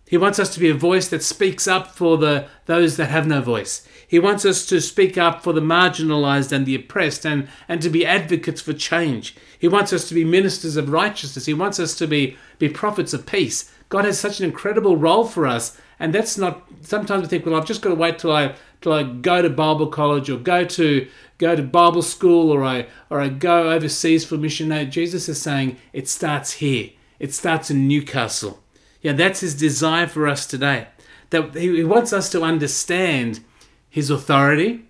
He 0.08 0.16
wants 0.16 0.38
us 0.38 0.52
to 0.54 0.60
be 0.60 0.70
a 0.70 0.74
voice 0.74 1.08
that 1.08 1.22
speaks 1.22 1.66
up 1.66 1.88
for 1.88 2.16
the 2.16 2.46
those 2.66 2.96
that 2.96 3.06
have 3.06 3.26
no 3.26 3.40
voice. 3.40 3.86
He 4.06 4.20
wants 4.20 4.44
us 4.44 4.64
to 4.66 4.80
speak 4.80 5.18
up 5.18 5.42
for 5.42 5.52
the 5.52 5.60
marginalized 5.60 6.52
and 6.52 6.64
the 6.64 6.76
oppressed 6.76 7.26
and, 7.26 7.48
and 7.68 7.82
to 7.82 7.90
be 7.90 8.06
advocates 8.06 8.60
for 8.60 8.72
change. 8.72 9.34
He 9.58 9.66
wants 9.66 9.92
us 9.92 10.08
to 10.08 10.14
be 10.14 10.24
ministers 10.24 10.76
of 10.76 10.90
righteousness. 10.90 11.46
He 11.46 11.54
wants 11.54 11.80
us 11.80 11.96
to 11.96 12.06
be, 12.06 12.36
be 12.60 12.68
prophets 12.68 13.12
of 13.12 13.26
peace. 13.26 13.72
God 13.88 14.04
has 14.04 14.18
such 14.18 14.40
an 14.40 14.46
incredible 14.46 14.96
role 14.96 15.24
for 15.24 15.46
us, 15.46 15.78
and 15.98 16.14
that's 16.14 16.36
not 16.36 16.62
sometimes 16.82 17.22
we 17.22 17.28
think, 17.28 17.46
well, 17.46 17.54
I've 17.54 17.66
just 17.66 17.82
got 17.82 17.90
to 17.90 17.94
wait 17.94 18.18
till 18.18 18.32
I 18.32 18.54
till 18.80 18.92
I 18.92 19.02
go 19.02 19.42
to 19.42 19.50
Bible 19.50 19.86
college 19.88 20.28
or 20.28 20.38
go 20.38 20.64
to 20.64 21.08
go 21.38 21.56
to 21.56 21.62
Bible 21.62 22.02
school 22.02 22.50
or 22.50 22.64
I 22.64 22.86
or 23.10 23.20
I 23.20 23.28
go 23.28 23.70
overseas 23.70 24.24
for 24.24 24.36
mission. 24.36 24.68
No, 24.68 24.84
Jesus 24.84 25.28
is 25.28 25.40
saying 25.40 25.76
it 25.92 26.08
starts 26.08 26.52
here. 26.52 26.90
It 27.18 27.32
starts 27.32 27.70
in 27.70 27.88
Newcastle. 27.88 28.62
Yeah, 29.00 29.12
that's 29.12 29.40
his 29.40 29.54
desire 29.54 30.06
for 30.06 30.26
us 30.26 30.46
today. 30.46 30.88
That 31.30 31.54
he 31.54 31.84
wants 31.84 32.12
us 32.12 32.28
to 32.30 32.42
understand 32.42 33.40
his 33.88 34.10
authority. 34.10 34.84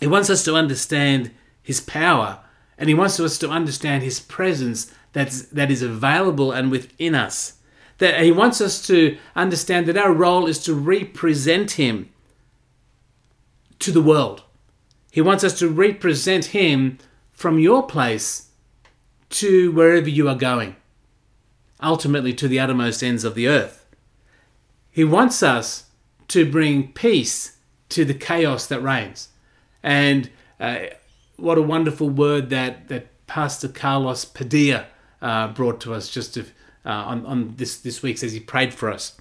He 0.00 0.06
wants 0.06 0.30
us 0.30 0.44
to 0.44 0.54
understand 0.54 1.30
his 1.62 1.80
power, 1.80 2.40
and 2.78 2.88
he 2.88 2.94
wants 2.94 3.20
us 3.20 3.38
to 3.38 3.48
understand 3.48 4.02
his 4.02 4.20
presence 4.20 4.92
that's 5.12 5.42
that 5.42 5.70
is 5.70 5.82
available 5.82 6.52
and 6.52 6.70
within 6.70 7.14
us. 7.14 7.58
That 8.02 8.20
he 8.20 8.32
wants 8.32 8.60
us 8.60 8.84
to 8.88 9.16
understand 9.36 9.86
that 9.86 9.96
our 9.96 10.12
role 10.12 10.46
is 10.46 10.58
to 10.64 10.74
represent 10.74 11.72
him 11.72 12.10
to 13.78 13.92
the 13.92 14.02
world. 14.02 14.42
He 15.12 15.20
wants 15.20 15.44
us 15.44 15.56
to 15.60 15.68
represent 15.68 16.46
him 16.46 16.98
from 17.30 17.60
your 17.60 17.86
place 17.86 18.50
to 19.30 19.70
wherever 19.70 20.08
you 20.08 20.28
are 20.28 20.34
going 20.34 20.74
ultimately 21.82 22.32
to 22.32 22.48
the 22.48 22.60
uttermost 22.60 23.02
ends 23.02 23.24
of 23.24 23.34
the 23.34 23.48
earth. 23.48 23.84
He 24.90 25.04
wants 25.04 25.42
us 25.42 25.86
to 26.28 26.50
bring 26.50 26.92
peace 26.92 27.58
to 27.90 28.04
the 28.04 28.14
chaos 28.14 28.66
that 28.66 28.80
reigns. 28.80 29.28
And 29.82 30.30
uh, 30.60 30.78
what 31.36 31.58
a 31.58 31.62
wonderful 31.62 32.08
word 32.08 32.50
that, 32.50 32.88
that 32.88 33.26
Pastor 33.26 33.68
Carlos 33.68 34.24
Padilla 34.24 34.86
uh, 35.20 35.48
brought 35.48 35.80
to 35.82 35.94
us 35.94 36.08
just 36.08 36.34
to, 36.34 36.44
uh, 36.84 36.90
on, 36.90 37.26
on 37.26 37.54
this, 37.56 37.78
this 37.78 38.02
week 38.02 38.18
says 38.18 38.32
he 38.32 38.40
prayed 38.40 38.74
for 38.74 38.90
us. 38.90 39.16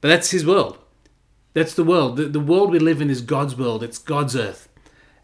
But 0.00 0.08
that's 0.08 0.30
his 0.30 0.44
world. 0.44 0.78
That's 1.54 1.74
the 1.74 1.84
world. 1.84 2.16
The, 2.16 2.24
the 2.24 2.40
world 2.40 2.70
we 2.70 2.78
live 2.78 3.00
in 3.00 3.10
is 3.10 3.20
God's 3.20 3.56
world, 3.56 3.82
it's 3.82 3.98
God's 3.98 4.36
earth. 4.36 4.68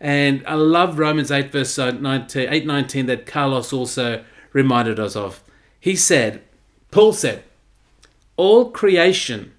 And 0.01 0.45
I 0.47 0.55
love 0.55 0.99
Romans 0.99 1.31
8, 1.31 1.51
verse 1.51 1.77
19, 1.77 2.49
8, 2.49 2.67
19 2.67 3.07
that 3.07 3.27
Carlos 3.27 3.73
also 3.73 4.25
reminded 4.53 5.01
us 5.01 5.17
of. 5.17 5.43
He 5.81 5.97
said, 5.97 6.43
Paul 6.91 7.13
said, 7.13 7.43
All 8.37 8.71
creation, 8.71 9.55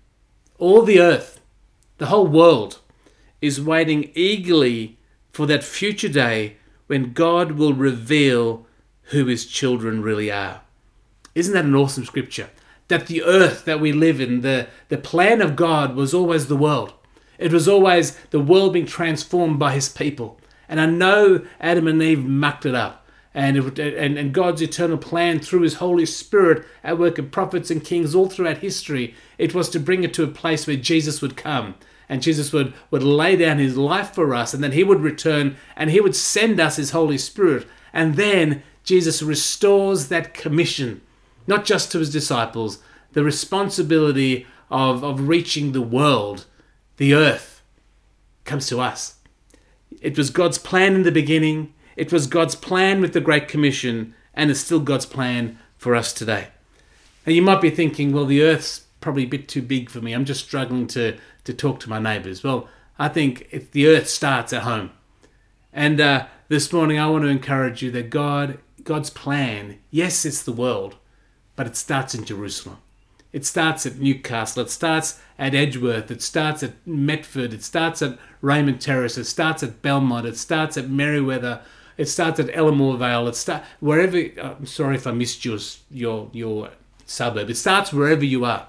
all 0.58 0.84
the 0.84 1.02
earth, 1.02 1.42
the 1.98 2.06
whole 2.06 2.28
world 2.28 2.80
is 3.42 3.62
waiting 3.62 4.12
eagerly 4.16 4.98
for 5.32 5.46
that 5.48 5.64
future 5.64 6.10
day 6.10 6.56
when 6.88 7.14
God 7.14 7.54
will 7.54 7.74
reveal 7.74 8.66
who 9.04 9.26
his 9.26 9.46
children 9.46 10.02
really 10.02 10.32
are. 10.32 10.62
Isn't 11.36 11.54
that 11.54 11.65
an 11.65 11.76
awesome 11.76 12.06
scripture? 12.06 12.50
That 12.88 13.08
the 13.08 13.24
earth 13.24 13.65
that 13.65 13.80
we 13.80 13.92
live 13.92 14.20
in, 14.20 14.42
the, 14.42 14.68
the 14.89 14.98
plan 14.98 15.42
of 15.42 15.56
God 15.56 15.96
was 15.96 16.13
always 16.13 16.48
the 16.48 16.58
world. 16.58 16.94
It 17.38 17.54
was 17.54 17.68
always 17.68 18.18
the 18.32 18.39
world 18.39 18.74
being 18.74 18.86
transformed 18.86 19.60
by 19.60 19.74
his 19.74 19.89
people. 19.89 20.39
And 20.68 20.80
I 20.80 20.86
know 20.86 21.46
Adam 21.60 21.88
and 21.88 22.02
Eve 22.02 22.26
mucked 22.26 22.65
it 22.65 22.76
up 22.76 23.00
and, 23.34 23.58
it, 23.58 23.80
and, 23.80 24.18
and 24.18 24.34
God's 24.34 24.62
eternal 24.62 24.98
plan 24.98 25.39
through 25.39 25.62
His 25.62 25.76
Holy 25.76 26.06
Spirit 26.06 26.65
at 26.84 26.98
work 26.98 27.18
of 27.18 27.32
prophets 27.32 27.70
and 27.70 27.84
kings 27.84 28.15
all 28.15 28.28
throughout 28.28 28.58
history, 28.58 29.13
it 29.38 29.54
was 29.54 29.70
to 29.70 29.80
bring 29.80 30.04
it 30.04 30.13
to 30.15 30.24
a 30.24 30.28
place 30.28 30.65
where 30.65 30.76
Jesus 30.76 31.22
would 31.22 31.38
come 31.38 31.76
and 32.08 32.24
Jesus 32.24 32.52
would, 32.52 32.74
would 32.89 33.04
lay 33.04 33.36
down 33.36 33.60
His 33.60 33.78
life 33.78 34.15
for 34.15 34.34
us, 34.34 34.54
and 34.54 34.63
then 34.63 34.72
He 34.72 34.84
would 34.84 35.02
return 35.02 35.56
and 35.76 35.92
He 35.92 36.02
would 36.02 36.15
send 36.15 36.60
us 36.60 36.78
His 36.78 36.89
Holy 36.92 37.20
Spirit. 37.20 37.68
And 37.94 38.15
then 38.15 38.63
Jesus 38.84 39.22
restores 39.22 40.08
that 40.08 40.34
commission, 40.34 41.02
not 41.47 41.65
just 41.65 41.91
to 41.91 41.99
His 41.99 42.12
disciples, 42.12 42.80
the 43.13 43.23
responsibility 43.23 44.45
of, 44.69 45.04
of 45.04 45.28
reaching 45.28 45.71
the 45.71 45.82
world, 45.82 46.45
the 46.97 47.13
earth, 47.13 47.62
comes 48.45 48.67
to 48.67 48.80
us. 48.80 49.15
It 50.02 50.17
was 50.17 50.30
God's 50.30 50.58
plan 50.58 50.95
in 50.95 51.04
the 51.04 51.12
beginning 51.12 51.73
it 51.99 52.13
was 52.13 52.28
God's 52.28 52.56
plan 52.56 53.02
with 53.02 53.12
the 53.12 53.19
Great 53.19 53.49
Commission, 53.49 54.15
and 54.34 54.49
it's 54.49 54.62
still 54.62 54.80
God's 54.80 55.06
plan 55.06 55.60
for 55.78 55.95
us 55.95 56.13
today. 56.13 56.47
And 57.25 57.36
you 57.36 57.41
might 57.41 57.60
be 57.60 57.69
thinking, 57.69 58.13
well, 58.13 58.25
the 58.25 58.41
earth's 58.41 58.86
probably 59.02 59.23
a 59.23 59.28
bit 59.28 59.49
too 59.49 59.62
big 59.62 59.89
for 59.89 59.99
me. 59.99 60.13
I'm 60.13 60.23
just 60.23 60.45
struggling 60.45 60.88
to, 60.88 61.17
to 61.43 61.54
talk 61.54 61.82
to 61.82 61.89
my 61.89 61.99
neighbors. 61.99 62.41
Well, 62.41 62.69
I 62.97 63.10
think 63.10 63.49
if 63.52 63.71
the 63.71 63.88
earth 63.88 64.08
starts 64.08 64.54
at 64.54 64.63
home. 64.63 64.91
And 65.73 65.99
uh, 65.99 66.28
this 66.47 66.71
morning, 66.71 66.97
I 66.97 67.10
want 67.10 67.25
to 67.25 67.30
encourage 67.30 67.82
you 67.84 67.91
that 67.91 68.10
God, 68.10 68.60
God's 68.86 69.10
plan, 69.10 69.80
yes, 69.91 70.23
it's 70.23 70.41
the 70.41 70.54
world, 70.54 70.95
but 71.60 71.67
it 71.67 71.76
starts 71.76 72.15
in 72.15 72.24
Jerusalem. 72.24 72.78
It 73.34 73.45
starts 73.45 73.86
at 73.86 74.00
Newcastle. 74.00 74.63
It 74.63 74.69
starts 74.69 75.19
at 75.38 75.54
Edgeworth. 75.54 76.10
It 76.10 76.22
starts 76.22 76.63
at 76.63 76.76
Metford. 76.88 77.52
It 77.52 77.65
starts 77.65 78.02
at 78.02 78.17
Raymond 78.41 78.80
Terrace. 78.80 79.17
It 79.17 79.26
starts 79.26 79.62
at 79.62 79.82
Belmont. 79.82 80.26
It 80.26 80.38
starts 80.38 80.78
at 80.78 80.86
Merewether 80.86 81.60
it 81.98 82.08
starts 82.08 82.39
at 82.39 82.48
Elermore 82.48 82.98
Vale. 82.98 83.28
It 83.28 83.36
start 83.36 83.62
wherever. 83.82 84.17
I'm 84.41 84.65
sorry 84.65 84.95
if 84.95 85.06
I 85.06 85.12
missed 85.12 85.43
your 85.43 85.60
your 85.91 86.30
your 86.32 86.69
suburb. 87.06 87.50
It 87.50 87.58
starts 87.58 87.91
wherever 87.91 88.24
you 88.24 88.45
are. 88.45 88.67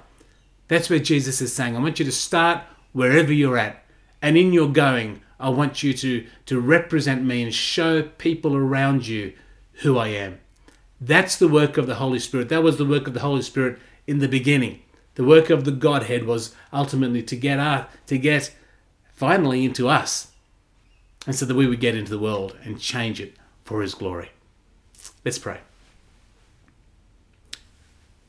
That's 0.67 0.91
where 0.91 0.99
Jesus 0.99 1.41
is 1.41 1.53
saying, 1.53 1.77
I 1.77 1.81
want 1.81 2.01
you 2.01 2.05
to 2.07 2.11
start 2.11 2.65
wherever 2.93 3.33
you're 3.33 3.57
at, 3.57 3.85
and 4.21 4.37
in 4.37 4.53
your 4.53 4.69
going, 4.69 5.21
I 5.39 5.49
want 5.51 5.85
you 5.85 5.95
to 5.95 6.27
to 6.47 6.59
represent 6.59 7.25
me 7.25 7.45
and 7.45 7.55
show 7.55 8.03
people 8.03 8.57
around 8.57 9.07
you 9.07 9.35
who 9.83 9.97
I 9.97 10.09
am. 10.09 10.41
That's 11.01 11.37
the 11.37 11.49
work 11.49 11.77
of 11.77 11.87
the 11.87 11.95
Holy 11.97 12.19
Spirit. 12.19 12.49
That 12.51 12.63
was 12.63 12.77
the 12.77 12.85
work 12.85 13.07
of 13.07 13.15
the 13.15 13.21
Holy 13.21 13.43
Spirit 13.43 13.79
in 14.07 14.19
the 14.19 14.29
beginning. 14.29 14.83
The 15.15 15.25
work 15.25 15.51
of 15.51 15.65
the 15.65 15.73
Godhead 15.73 16.25
was 16.25 16.55
ultimately 16.73 17.23
to 17.23 17.37
get 17.37 17.59
us, 17.59 17.91
to 18.07 18.19
get 18.19 18.55
finally 19.15 19.65
into 19.65 19.89
us 19.89 20.31
and 21.27 21.35
so 21.35 21.45
that 21.45 21.55
we 21.55 21.67
would 21.67 21.81
get 21.81 21.95
into 21.95 22.11
the 22.11 22.19
world 22.19 22.57
and 22.65 22.81
change 22.81 23.21
it 23.21 23.37
for 23.65 23.83
His 23.83 23.95
glory. 23.95 24.31
Let's 25.25 25.39
pray. 25.39 25.61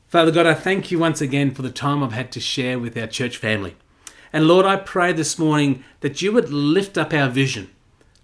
Father 0.08 0.30
God, 0.30 0.46
I 0.46 0.54
thank 0.54 0.90
you 0.90 0.98
once 0.98 1.22
again 1.22 1.52
for 1.52 1.62
the 1.62 1.70
time 1.70 2.02
I've 2.02 2.12
had 2.12 2.30
to 2.32 2.40
share 2.40 2.78
with 2.78 2.96
our 2.98 3.06
church 3.06 3.38
family. 3.38 3.76
And 4.30 4.46
Lord, 4.46 4.66
I 4.66 4.76
pray 4.76 5.12
this 5.12 5.38
morning 5.38 5.84
that 6.00 6.20
you 6.20 6.32
would 6.32 6.50
lift 6.50 6.98
up 6.98 7.14
our 7.14 7.30
vision. 7.30 7.70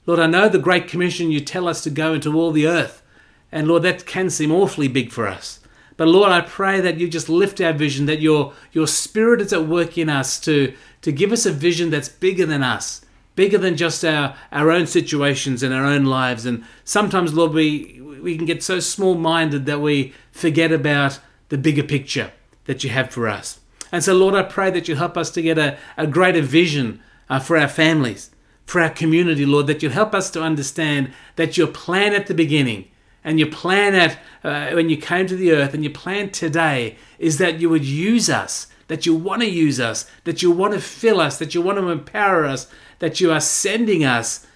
Lord, 0.05 0.21
I 0.21 0.27
know 0.27 0.49
the 0.49 0.59
Great 0.59 0.89
Commission 0.89 1.31
you 1.31 1.41
tell 1.41 1.67
us 1.67 1.83
to 1.83 1.91
go 1.91 2.13
into 2.13 2.35
all 2.35 2.51
the 2.51 2.67
earth. 2.67 3.03
And 3.51 3.67
Lord, 3.67 3.83
that 3.85 4.07
can 4.07 4.31
seem 4.31 4.53
awfully 4.53 4.89
big 4.89 5.11
for 5.11 5.27
us. 5.27 5.61
But 5.97 6.09
Lord, 6.09 6.31
I 6.31 6.43
pray 6.43 6.81
that 6.81 6.99
you 6.99 7.09
just 7.09 7.29
lift 7.29 7.61
our 7.61 7.73
vision, 7.73 8.07
that 8.07 8.21
your, 8.21 8.53
your 8.73 8.87
spirit 8.87 9.41
is 9.41 9.53
at 9.53 9.67
work 9.67 9.99
in 9.99 10.09
us 10.09 10.39
to, 10.41 10.75
to 11.03 11.11
give 11.11 11.33
us 11.33 11.45
a 11.45 11.51
vision 11.53 11.91
that's 11.91 12.09
bigger 12.09 12.47
than 12.47 12.63
us 12.63 13.05
bigger 13.39 13.57
than 13.57 13.77
just 13.77 14.05
our, 14.05 14.35
our 14.51 14.69
own 14.69 14.85
situations 14.85 15.63
and 15.63 15.73
our 15.73 15.85
own 15.85 16.05
lives. 16.05 16.45
And 16.45 16.65
sometimes, 16.83 17.33
Lord, 17.33 17.53
we, 17.53 18.01
we 18.21 18.37
can 18.37 18.47
get 18.47 18.65
so 18.65 18.81
small 18.81 19.15
minded 19.15 19.65
that 19.67 19.81
we 19.81 20.13
forget 20.33 20.73
about 20.73 21.21
the 21.49 21.57
bigger 21.57 21.85
picture 21.85 22.33
that 22.65 22.83
you 22.83 22.91
have 22.91 23.11
for 23.11 23.29
us. 23.29 23.61
And 23.93 24.03
so, 24.03 24.13
Lord, 24.13 24.35
I 24.35 24.43
pray 24.43 24.73
that 24.73 24.89
you 24.89 24.97
help 24.97 25.17
us 25.17 25.31
to 25.31 25.41
get 25.41 25.57
a, 25.57 25.79
a 25.97 26.05
greater 26.05 26.43
vision 26.43 27.01
uh, 27.31 27.39
for 27.39 27.57
our 27.57 27.69
families, 27.69 28.33
for 28.67 28.81
our 28.81 28.91
community, 28.91 29.47
Lord, 29.47 29.69
that 29.69 29.85
you 29.85 29.91
help 29.91 30.17
us 30.17 30.31
to 30.33 30.43
understand 30.43 31.13
that 31.37 31.57
your 31.57 31.69
plan 31.69 32.15
at 32.15 32.27
the 32.27 32.35
beginning 32.35 32.89
and 33.25 33.39
your 33.39 33.51
plan 33.51 33.95
at 33.95 34.19
uh, 34.45 34.71
when 34.73 34.89
you 34.89 34.97
came 34.97 35.27
to 35.27 35.37
the 35.37 35.53
earth 35.53 35.75
and 35.75 35.85
your 35.85 35.93
plan 35.93 36.31
today 36.31 36.97
is 37.19 37.39
that 37.39 37.61
you 37.61 37.69
would 37.69 37.85
use 37.85 38.31
us, 38.31 38.69
that 38.87 39.07
you 39.07 39.15
want 39.15 39.43
to 39.43 39.49
use 39.49 39.81
us, 39.81 40.11
that 40.25 40.43
you 40.43 40.51
want 40.51 40.75
to 40.75 40.81
fill 40.81 41.21
us, 41.21 41.39
that 41.39 41.55
you 41.55 41.61
want 41.61 41.79
to 41.79 41.89
empower 41.89 42.45
us, 42.45 42.69
that 43.01 43.21
you 43.21 43.31
are 43.33 43.41
sending 43.41 44.05
us 44.05 44.47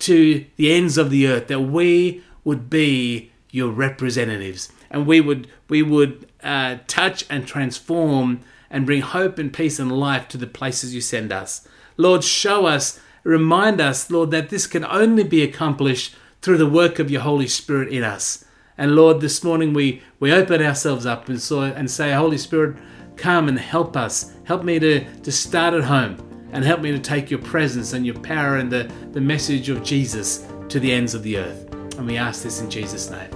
to 0.00 0.44
the 0.56 0.72
ends 0.72 0.98
of 0.98 1.10
the 1.10 1.26
earth, 1.26 1.46
that 1.48 1.60
we 1.60 2.22
would 2.42 2.68
be 2.68 3.30
your 3.50 3.70
representatives 3.70 4.70
and 4.90 5.06
we 5.06 5.20
would 5.20 5.48
we 5.68 5.82
would 5.82 6.28
uh, 6.42 6.78
touch 6.86 7.24
and 7.30 7.46
transform 7.46 8.40
and 8.70 8.86
bring 8.86 9.00
hope 9.00 9.38
and 9.38 9.52
peace 9.52 9.78
and 9.78 9.90
life 9.90 10.28
to 10.28 10.36
the 10.36 10.46
places 10.46 10.94
you 10.94 11.00
send 11.00 11.32
us. 11.32 11.66
Lord, 11.96 12.24
show 12.24 12.66
us, 12.66 13.00
remind 13.22 13.80
us, 13.80 14.10
Lord, 14.10 14.30
that 14.32 14.50
this 14.50 14.66
can 14.66 14.84
only 14.84 15.24
be 15.24 15.42
accomplished 15.42 16.14
through 16.44 16.58
the 16.58 16.68
work 16.68 16.98
of 16.98 17.10
your 17.10 17.22
Holy 17.22 17.48
Spirit 17.48 17.90
in 17.90 18.04
us. 18.04 18.44
And 18.76 18.94
Lord, 18.94 19.22
this 19.22 19.42
morning 19.42 19.72
we, 19.72 20.02
we 20.20 20.30
open 20.30 20.60
ourselves 20.60 21.06
up 21.06 21.30
and, 21.30 21.40
so, 21.40 21.62
and 21.62 21.90
say, 21.90 22.12
Holy 22.12 22.36
Spirit, 22.36 22.76
come 23.16 23.48
and 23.48 23.58
help 23.58 23.96
us. 23.96 24.34
Help 24.44 24.62
me 24.62 24.78
to, 24.78 25.04
to 25.22 25.32
start 25.32 25.72
at 25.72 25.84
home 25.84 26.18
and 26.52 26.62
help 26.62 26.82
me 26.82 26.92
to 26.92 26.98
take 26.98 27.30
your 27.30 27.40
presence 27.40 27.94
and 27.94 28.04
your 28.04 28.18
power 28.20 28.58
and 28.58 28.70
the, 28.70 28.92
the 29.12 29.22
message 29.22 29.70
of 29.70 29.82
Jesus 29.82 30.46
to 30.68 30.78
the 30.78 30.92
ends 30.92 31.14
of 31.14 31.22
the 31.22 31.38
earth. 31.38 31.72
And 31.96 32.06
we 32.06 32.18
ask 32.18 32.42
this 32.42 32.60
in 32.60 32.68
Jesus' 32.68 33.08
name. 33.08 33.30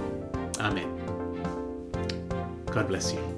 Amen. 0.59 0.87
God 2.67 2.87
bless 2.87 3.11
you. 3.11 3.28